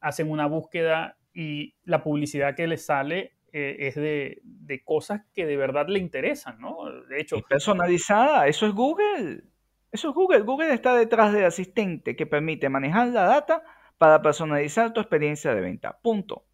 hacen 0.00 0.28
una 0.28 0.46
búsqueda 0.46 1.16
y 1.32 1.76
la 1.84 2.02
publicidad 2.02 2.56
que 2.56 2.66
le 2.66 2.78
sale 2.78 3.38
eh, 3.52 3.76
es 3.78 3.94
de, 3.94 4.82
cosas 4.84 5.22
que 5.32 5.46
de 5.46 5.56
verdad 5.56 5.86
le 5.86 6.00
interesan, 6.00 6.60
¿no? 6.60 6.78
De 7.08 7.20
hecho... 7.20 7.40
personalizada, 7.48 8.48
eso 8.48 8.66
es 8.66 8.72
Google. 8.72 9.44
Eso 9.92 10.08
es 10.08 10.14
Google. 10.16 10.40
Google 10.40 10.74
está 10.74 10.96
detrás 10.96 11.32
del 11.32 11.44
asistente 11.44 12.16
que 12.16 12.26
permite 12.26 12.68
manejar 12.68 13.06
la 13.06 13.22
data 13.22 13.62
para 13.98 14.20
personalizar 14.20 14.92
tu 14.92 15.00
experiencia 15.00 15.54
de 15.54 15.60
venta. 15.60 15.96
Punto. 16.02 16.47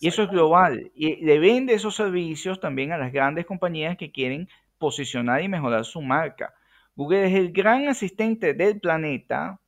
Y 0.00 0.08
eso 0.08 0.22
es 0.22 0.30
global. 0.30 0.90
Y 0.94 1.22
le 1.24 1.38
vende 1.38 1.74
esos 1.74 1.94
servicios 1.94 2.58
también 2.58 2.90
a 2.90 2.98
las 2.98 3.12
grandes 3.12 3.44
compañías 3.44 3.98
que 3.98 4.10
quieren 4.10 4.48
posicionar 4.78 5.42
y 5.42 5.48
mejorar 5.48 5.84
su 5.84 6.00
marca. 6.00 6.54
Google 6.96 7.26
es 7.26 7.34
el 7.34 7.52
gran 7.52 7.86
asistente 7.86 8.54
del 8.54 8.80
planeta. 8.80 9.60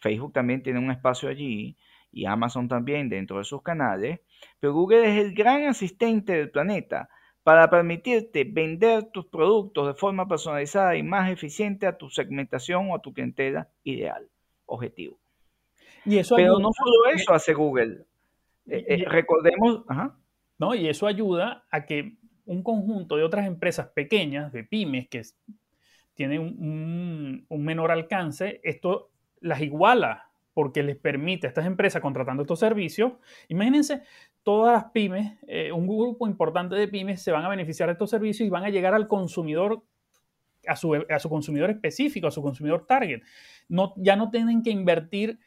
Facebook 0.00 0.32
también 0.32 0.64
tiene 0.64 0.80
un 0.80 0.90
espacio 0.90 1.28
allí 1.28 1.76
y 2.10 2.26
Amazon 2.26 2.66
también 2.68 3.08
dentro 3.08 3.38
de 3.38 3.44
sus 3.44 3.62
canales. 3.62 4.20
Pero 4.58 4.74
Google 4.74 5.08
es 5.08 5.24
el 5.24 5.32
gran 5.32 5.66
asistente 5.68 6.32
del 6.32 6.50
planeta 6.50 7.08
para 7.44 7.70
permitirte 7.70 8.44
vender 8.44 9.10
tus 9.12 9.26
productos 9.26 9.86
de 9.86 9.94
forma 9.94 10.26
personalizada 10.26 10.96
y 10.96 11.04
más 11.04 11.30
eficiente 11.30 11.86
a 11.86 11.96
tu 11.96 12.10
segmentación 12.10 12.90
o 12.90 12.96
a 12.96 13.00
tu 13.00 13.12
clientela 13.12 13.68
ideal, 13.84 14.28
objetivo. 14.66 15.18
Y 16.04 16.18
eso 16.18 16.34
Pero 16.34 16.58
no 16.58 16.70
solo 16.72 17.14
eso 17.14 17.32
hace 17.32 17.54
Google. 17.54 18.07
Eh, 18.68 18.84
eh, 18.88 19.04
recordemos, 19.06 19.84
No, 20.58 20.74
y 20.74 20.88
eso 20.88 21.06
ayuda 21.06 21.66
a 21.70 21.86
que 21.86 22.16
un 22.44 22.62
conjunto 22.62 23.16
de 23.16 23.22
otras 23.22 23.46
empresas 23.46 23.88
pequeñas, 23.88 24.52
de 24.52 24.64
pymes, 24.64 25.08
que 25.08 25.22
tienen 26.14 26.40
un, 26.40 27.46
un 27.48 27.64
menor 27.64 27.90
alcance, 27.90 28.60
esto 28.64 29.10
las 29.40 29.60
iguala 29.60 30.28
porque 30.58 30.82
les 30.82 30.96
permite 30.96 31.46
a 31.46 31.50
estas 31.50 31.66
empresas 31.66 32.02
contratando 32.02 32.42
estos 32.42 32.58
servicios. 32.58 33.12
Imagínense, 33.46 34.02
todas 34.42 34.72
las 34.72 34.90
pymes, 34.90 35.38
eh, 35.46 35.70
un 35.70 35.86
grupo 35.86 36.26
importante 36.26 36.74
de 36.74 36.88
pymes 36.88 37.22
se 37.22 37.30
van 37.30 37.44
a 37.44 37.48
beneficiar 37.48 37.88
de 37.88 37.92
estos 37.92 38.10
servicios 38.10 38.44
y 38.44 38.50
van 38.50 38.64
a 38.64 38.68
llegar 38.68 38.92
al 38.92 39.06
consumidor, 39.06 39.84
a 40.66 40.74
su, 40.74 40.94
a 40.94 41.18
su 41.20 41.28
consumidor 41.28 41.70
específico, 41.70 42.26
a 42.26 42.32
su 42.32 42.42
consumidor 42.42 42.86
target. 42.86 43.22
No, 43.68 43.94
ya 43.98 44.16
no 44.16 44.32
tienen 44.32 44.64
que 44.64 44.70
invertir 44.70 45.38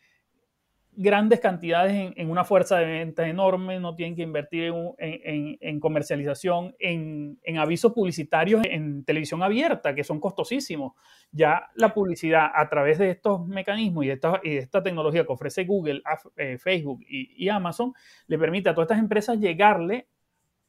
grandes 0.93 1.39
cantidades 1.39 2.13
en, 2.15 2.29
una 2.29 2.43
fuerza 2.43 2.77
de 2.77 2.85
venta 2.85 3.27
enorme, 3.27 3.79
no 3.79 3.95
tienen 3.95 4.15
que 4.15 4.23
invertir 4.23 4.73
en, 4.97 5.79
comercialización, 5.79 6.75
en, 6.79 7.39
avisos 7.57 7.93
publicitarios 7.93 8.61
en 8.65 9.03
televisión 9.05 9.41
abierta, 9.41 9.95
que 9.95 10.03
son 10.03 10.19
costosísimos. 10.19 10.93
Ya 11.31 11.69
la 11.75 11.93
publicidad 11.93 12.51
a 12.53 12.67
través 12.69 12.99
de 12.99 13.11
estos 13.11 13.45
mecanismos 13.47 14.05
y 14.05 14.09
de 14.09 14.19
esta 14.43 14.83
tecnología 14.83 15.25
que 15.25 15.31
ofrece 15.31 15.63
Google, 15.63 16.01
eh, 16.35 16.57
Facebook 16.57 17.01
y, 17.07 17.47
Amazon, 17.49 17.93
le 18.27 18.37
permite 18.37 18.69
a 18.69 18.73
todas 18.73 18.87
estas 18.87 18.99
empresas 18.99 19.39
llegarle 19.39 20.07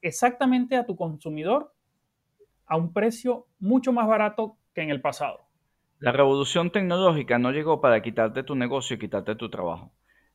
exactamente 0.00 0.76
a 0.76 0.86
tu 0.86 0.96
consumidor 0.96 1.72
a 2.66 2.76
un 2.76 2.92
precio 2.92 3.46
mucho 3.58 3.92
más 3.92 4.06
barato 4.06 4.56
que 4.72 4.82
en 4.82 4.90
el 4.90 5.00
pasado. 5.00 5.40
La 5.98 6.10
revolución 6.10 6.72
tecnológica 6.72 7.38
no 7.38 7.52
llegó 7.52 7.80
para 7.80 8.02
quitarte 8.02 8.42
tu 8.42 8.54
negocio 8.54 8.96
y 8.96 8.98
quitarte 8.98 9.36
tu 9.36 9.50
trabajo. 9.50 9.92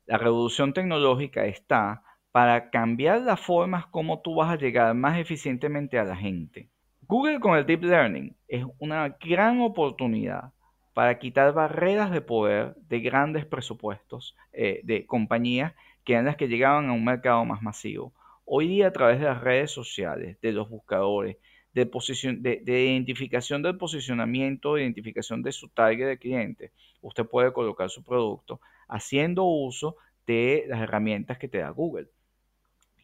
La 0.07 0.17
revolución 0.17 0.71
tecnológica 0.71 1.45
está 1.47 2.01
para 2.31 2.69
cambiar 2.69 3.23
las 3.23 3.41
formas 3.41 3.87
como 3.87 4.21
tú 4.21 4.35
vas 4.35 4.49
a 4.49 4.55
llegar 4.55 4.95
más 4.95 5.19
eficientemente 5.19 5.99
a 5.99 6.05
la 6.05 6.15
gente. 6.15 6.69
Google 7.01 7.41
con 7.41 7.57
el 7.57 7.65
Deep 7.65 7.83
Learning 7.83 8.33
es 8.47 8.65
una 8.79 9.17
gran 9.19 9.59
oportunidad 9.59 10.53
para 10.93 11.19
quitar 11.19 11.53
barreras 11.53 12.09
de 12.09 12.21
poder 12.21 12.73
de 12.87 13.01
grandes 13.01 13.45
presupuestos 13.45 14.33
eh, 14.53 14.79
de 14.85 15.05
compañías 15.05 15.73
que 16.05 16.13
eran 16.13 16.25
las 16.25 16.37
que 16.37 16.47
llegaban 16.47 16.87
a 16.87 16.93
un 16.93 17.03
mercado 17.03 17.43
más 17.43 17.61
masivo. 17.61 18.13
Hoy 18.45 18.69
día 18.69 18.87
a 18.87 18.93
través 18.93 19.19
de 19.19 19.25
las 19.25 19.41
redes 19.41 19.71
sociales, 19.71 20.39
de 20.41 20.53
los 20.53 20.69
buscadores, 20.69 21.35
de, 21.73 22.61
de, 22.63 22.85
identificación 22.85 23.61
del 23.61 23.77
posicionamiento, 23.77 24.75
de 24.75 24.83
identificación 24.83 25.43
de 25.43 25.51
su 25.51 25.67
target 25.67 26.07
de 26.07 26.17
cliente, 26.17 26.71
usted 27.01 27.25
puede 27.25 27.51
colocar 27.51 27.89
su 27.89 28.05
producto 28.05 28.61
haciendo 28.87 29.43
uso 29.45 29.97
de 30.25 30.65
las 30.67 30.81
herramientas 30.81 31.37
que 31.37 31.47
te 31.47 31.59
da 31.59 31.69
Google. 31.69 32.07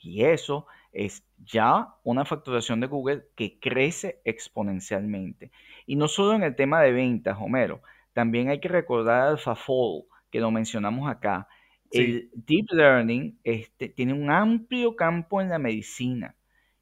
Y 0.02 0.26
eso 0.26 0.68
es 0.92 1.26
ya 1.44 1.96
una 2.04 2.26
facturación 2.26 2.80
de 2.80 2.88
Google 2.88 3.24
que 3.36 3.60
crece 3.60 4.22
exponencialmente. 4.26 5.52
Y 5.86 5.96
no 5.96 6.08
solo 6.08 6.34
en 6.34 6.44
el 6.44 6.56
tema 6.56 6.82
de 6.82 6.92
ventas, 6.92 7.38
Homero, 7.40 7.82
también 8.14 8.50
hay 8.50 8.60
que 8.60 8.68
recordar 8.68 9.30
AlphaFold, 9.30 10.06
que 10.30 10.40
lo 10.40 10.52
mencionamos 10.52 11.10
acá. 11.10 11.48
El 11.92 12.30
Deep 12.34 12.72
Learning 12.72 13.40
este, 13.44 13.90
tiene 13.90 14.14
un 14.14 14.32
amplio 14.32 14.96
campo 14.96 15.42
en 15.42 15.50
la 15.50 15.60
medicina 15.60 16.36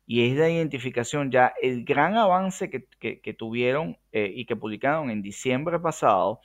y 0.05 0.29
es 0.29 0.37
la 0.37 0.49
identificación 0.49 1.31
ya 1.31 1.53
el 1.61 1.85
gran 1.85 2.17
avance 2.17 2.69
que, 2.69 3.33
tuvieron 3.33 3.97
eh, 4.11 4.31
y 4.33 4.45
que 4.45 4.55
publicaron 4.55 5.09
en 5.09 5.21
diciembre 5.21 5.79
pasado 5.79 6.41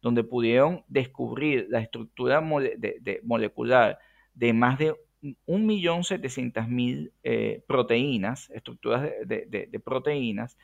donde 0.00 0.24
pudieron 0.24 0.84
descubrir 0.88 1.66
la 1.70 1.80
estructura 1.80 2.40
molecular 2.40 3.98
de 4.34 4.52
más 4.52 4.78
de 4.78 4.94
1.700.000 5.22 7.12
eh, 7.24 7.64
proteínas, 7.66 8.50
estructuras 8.50 9.02
de, 9.26 9.82
proteínas, 9.84 10.56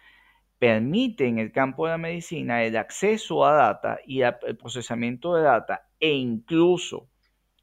permite 0.58 1.26
en 1.26 1.38
el 1.38 1.50
campo 1.50 1.86
de 1.86 1.92
la 1.92 1.98
medicina 1.98 2.62
el 2.62 2.76
acceso 2.76 3.44
a 3.44 3.52
data 3.52 3.98
y 4.06 4.22
el 4.22 4.56
procesamiento 4.56 5.34
de 5.34 5.42
data 5.42 5.88
e 5.98 6.12
incluso 6.12 7.08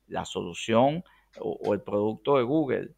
la 0.07 0.25
solución 0.25 1.03
o 1.39 1.73
el 1.73 1.81
producto 1.81 2.37
de 2.37 2.43
Google 2.43 2.89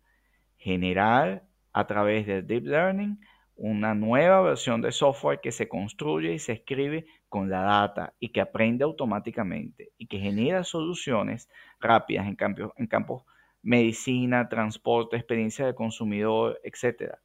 generar 0.58 1.44
a 1.74 1.86
través 1.86 2.26
del 2.26 2.48
deep 2.48 2.66
learning 2.66 3.20
una 3.56 3.94
nueva 3.94 4.42
versión 4.42 4.82
de 4.82 4.92
software 4.92 5.39
que 5.42 5.52
se 5.52 5.68
construye 5.68 6.34
y 6.34 6.39
se 6.39 6.54
escribe 6.54 7.06
con 7.30 7.50
la 7.50 7.62
data 7.62 8.13
y 8.20 8.30
que 8.30 8.42
aprende 8.42 8.84
automáticamente 8.84 9.92
y 9.98 10.08
que 10.08 10.20
genera 10.20 10.63
soluciones 10.63 11.50
rápidas 11.80 12.28
en, 12.28 12.38
en 12.78 12.88
campos 12.88 13.24
medicina, 13.63 14.50
transporte, 14.50 15.16
experiencia 15.16 15.66
de 15.66 15.74
consumidor, 15.74 16.60
etcétera, 16.63 17.20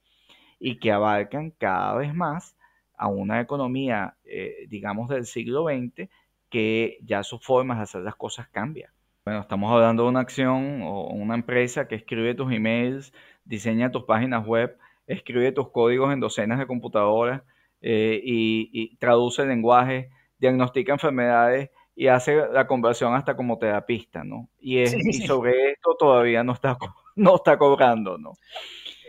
y 0.59 0.79
que 0.79 0.93
abarcan 0.93 1.51
cada 1.51 1.97
vez 1.97 2.15
más 2.15 2.57
a 2.97 3.09
una 3.09 3.41
economía, 3.41 4.17
eh, 4.25 4.67
digamos, 4.69 5.09
del 5.09 5.27
siglo 5.27 5.65
XX 5.65 6.09
que 6.49 6.99
ya 7.03 7.23
sus 7.23 7.45
formas 7.45 7.79
de 7.79 7.85
hacer 7.85 8.03
las 8.03 8.17
cosas 8.17 8.49
cambian. 8.49 8.91
Bueno, 9.25 9.41
estamos 9.41 9.71
hablando 9.71 10.05
de 10.05 10.09
una 10.09 10.21
acción 10.21 10.81
o 10.83 11.09
una 11.09 11.35
empresa 11.35 11.87
que 11.87 11.97
escribe 11.97 12.35
tus 12.35 12.51
emails, 12.51 13.13
diseña 13.45 13.91
tus 13.91 14.05
páginas 14.05 14.47
web, 14.47 14.79
escribe 15.09 15.53
tus 15.53 15.71
códigos 15.71 16.13
en 16.13 16.21
docenas 16.21 16.59
de 16.59 16.67
computadoras 16.67 17.43
eh, 17.81 18.21
y, 18.23 18.97
traduce 18.99 19.43
el 19.43 19.49
lenguaje, 19.49 20.11
diagnostica 20.39 20.93
enfermedades 20.93 21.71
y 21.97 22.07
hace 22.09 22.37
la 22.53 22.67
conversión 22.67 23.15
hasta 23.15 23.35
como 23.35 23.59
terapista, 23.59 24.23
¿no? 24.23 24.49
Y, 24.61 24.79
es, 24.79 24.95
sobre 25.27 25.73
esto 25.73 25.97
todavía 25.99 26.45
no 26.45 26.53
está, 26.53 26.77
no 27.17 27.37
está 27.37 27.57
cobrando, 27.59 28.19
¿no? 28.19 28.35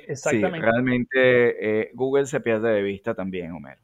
Exactamente. 0.08 0.58
Sí, 0.58 0.64
realmente 0.64 1.82
eh, 1.82 1.92
Google 1.94 2.26
se 2.26 2.40
pierde 2.40 2.74
de 2.74 2.82
vista 2.82 3.14
también, 3.14 3.52
Homero. 3.52 3.82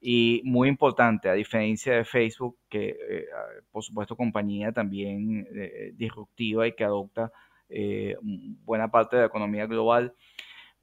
Y 0.00 0.42
muy 0.44 0.68
importante, 0.68 1.30
a 1.30 1.32
diferencia 1.32 1.94
de 1.94 2.04
Facebook, 2.04 2.58
que 2.68 2.90
eh, 2.90 3.24
por 3.72 3.82
supuesto 3.82 4.14
compañía 4.16 4.70
también 4.70 5.48
disruptiva 5.94 6.66
y 6.68 6.74
que 6.74 6.84
adopta 6.84 7.32
buena 8.64 8.90
parte 8.90 9.16
de 9.16 9.22
la 9.22 9.28
economía 9.28 9.64
global, 9.64 10.14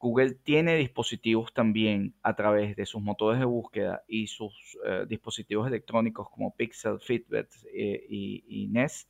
Google 0.02 0.34
tiene 0.44 0.76
dispositivos 0.78 1.54
también 1.54 2.16
a 2.24 2.36
través 2.36 2.76
de 2.76 2.88
sus 2.88 3.02
motores 3.02 3.40
de 3.40 3.46
búsqueda 3.46 4.04
y 4.08 4.26
sus 4.26 4.76
eh, 4.84 5.06
dispositivos 5.08 5.68
electrónicos 5.68 6.28
como 6.32 6.56
Pixel, 6.56 7.00
Fitbit 7.00 7.48
eh, 7.72 8.04
y, 8.10 8.68
Nest, 8.72 9.08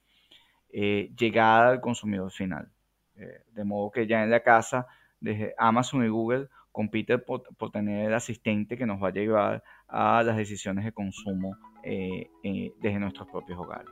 eh, 0.70 1.10
llegada 1.18 1.70
al 1.70 1.82
consumidor 1.82 2.30
final. 2.30 2.70
de 3.16 3.64
modo 3.64 3.92
que 3.92 4.06
ya 4.06 4.24
en 4.24 4.32
la 4.32 4.42
casa, 4.42 4.88
desde 5.20 5.54
Amazon 5.58 6.04
y 6.04 6.10
Google, 6.10 6.48
compite 6.72 7.18
por, 7.20 7.44
tener 7.72 8.08
el 8.08 8.14
asistente 8.14 8.78
que 8.78 8.86
nos 8.86 9.02
va 9.02 9.10
a 9.10 9.12
llevar 9.12 9.64
a 9.88 10.24
las 10.24 10.36
decisiones 10.36 10.84
de 10.84 10.92
consumo 10.92 11.56
desde 11.84 13.00
nuestros 13.00 13.30
propios 13.30 13.60
hogares. 13.60 13.92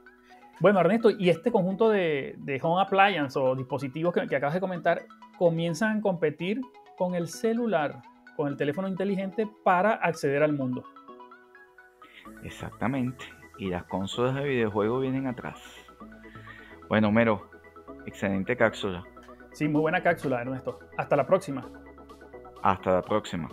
Bueno, 0.59 0.79
Ernesto, 0.79 1.12
y 1.12 1.29
este 1.29 1.51
conjunto 1.51 1.89
de, 1.89 2.59
home 2.62 2.81
appliance 2.81 3.38
o 3.39 3.55
dispositivos 3.55 4.13
que, 4.13 4.27
que 4.27 4.35
acabas 4.35 4.55
de 4.55 4.59
comentar 4.59 5.05
comienzan 5.38 5.99
a 5.99 6.01
competir 6.01 6.59
con 6.99 7.15
el 7.15 7.29
celular, 7.29 8.01
con 8.35 8.49
el 8.49 8.57
teléfono 8.57 8.89
inteligente 8.89 9.47
para 9.63 9.93
acceder 9.93 10.43
al 10.43 10.51
mundo. 10.51 10.83
Exactamente. 12.43 13.23
Y 13.57 13.69
las 13.69 13.85
consolas 13.85 14.35
de 14.35 14.43
videojuegos 14.43 15.01
vienen 15.01 15.25
atrás. 15.25 15.62
Bueno, 16.89 17.09
Mero, 17.09 17.49
excelente 18.05 18.57
cápsula. 18.57 19.05
Sí, 19.53 19.69
muy 19.69 19.79
buena 19.79 20.03
cápsula, 20.03 20.41
Ernesto. 20.41 20.77
Hasta 20.97 21.15
la 21.15 21.25
próxima. 21.25 21.69
Hasta 22.62 22.91
la 22.91 23.01
próxima. 23.01 23.47